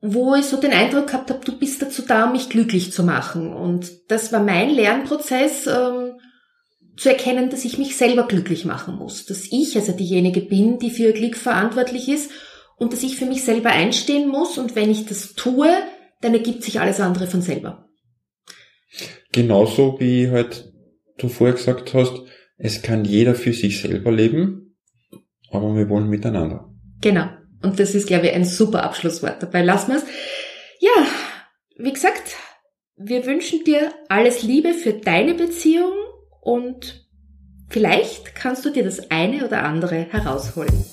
wo 0.06 0.34
ich 0.34 0.44
so 0.44 0.58
den 0.58 0.72
Eindruck 0.72 1.06
gehabt 1.06 1.30
habe, 1.30 1.44
du 1.44 1.58
bist 1.58 1.80
dazu 1.80 2.02
da, 2.02 2.26
um 2.26 2.32
mich 2.32 2.50
glücklich 2.50 2.92
zu 2.92 3.02
machen. 3.02 3.54
Und 3.54 3.90
das 4.08 4.32
war 4.32 4.42
mein 4.42 4.68
Lernprozess, 4.68 5.66
ähm, 5.66 6.20
zu 6.96 7.08
erkennen, 7.08 7.48
dass 7.48 7.64
ich 7.64 7.78
mich 7.78 7.96
selber 7.96 8.26
glücklich 8.26 8.66
machen 8.66 8.96
muss. 8.96 9.24
Dass 9.24 9.48
ich 9.50 9.74
also 9.76 9.92
diejenige 9.92 10.42
bin, 10.42 10.78
die 10.78 10.90
für 10.90 11.04
ihr 11.04 11.12
Glück 11.12 11.36
verantwortlich 11.36 12.08
ist 12.08 12.30
und 12.76 12.92
dass 12.92 13.02
ich 13.02 13.16
für 13.16 13.24
mich 13.24 13.44
selber 13.44 13.70
einstehen 13.70 14.28
muss. 14.28 14.58
Und 14.58 14.76
wenn 14.76 14.90
ich 14.90 15.06
das 15.06 15.32
tue, 15.32 15.68
dann 16.20 16.34
ergibt 16.34 16.62
sich 16.62 16.80
alles 16.80 17.00
andere 17.00 17.26
von 17.26 17.40
selber. 17.40 17.88
Genauso 19.32 19.96
wie 19.98 20.30
halt 20.30 20.70
du 21.16 21.28
vorher 21.28 21.56
gesagt 21.56 21.94
hast, 21.94 22.12
es 22.58 22.82
kann 22.82 23.06
jeder 23.06 23.34
für 23.34 23.54
sich 23.54 23.80
selber 23.80 24.12
leben, 24.12 24.76
aber 25.50 25.74
wir 25.74 25.88
wollen 25.88 26.08
miteinander. 26.08 26.70
Genau. 27.00 27.28
Und 27.64 27.80
das 27.80 27.94
ist, 27.94 28.06
glaube 28.06 28.26
ich, 28.26 28.34
ein 28.34 28.44
super 28.44 28.82
Abschlusswort. 28.82 29.42
Dabei 29.42 29.62
lassen 29.62 29.92
wir 29.92 29.96
es. 29.96 30.04
Ja, 30.80 31.06
wie 31.76 31.92
gesagt, 31.92 32.36
wir 32.96 33.24
wünschen 33.24 33.64
dir 33.64 33.90
alles 34.08 34.42
Liebe 34.42 34.74
für 34.74 34.92
deine 34.92 35.34
Beziehung 35.34 35.94
und 36.42 37.08
vielleicht 37.70 38.34
kannst 38.34 38.66
du 38.66 38.70
dir 38.70 38.84
das 38.84 39.10
eine 39.10 39.46
oder 39.46 39.62
andere 39.62 40.06
herausholen. 40.10 40.84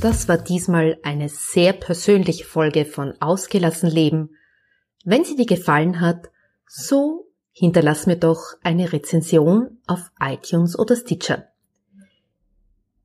Das 0.00 0.28
war 0.28 0.38
diesmal 0.38 0.98
eine 1.02 1.28
sehr 1.28 1.72
persönliche 1.72 2.44
Folge 2.44 2.84
von 2.84 3.14
Ausgelassen 3.20 3.90
Leben. 3.90 4.36
Wenn 5.04 5.24
sie 5.24 5.36
dir 5.36 5.46
gefallen 5.46 6.00
hat, 6.00 6.30
so 6.66 7.26
hinterlass 7.50 8.06
mir 8.06 8.16
doch 8.16 8.54
eine 8.62 8.92
Rezension 8.92 9.78
auf 9.86 10.10
iTunes 10.20 10.78
oder 10.78 10.96
Stitcher. 10.96 11.51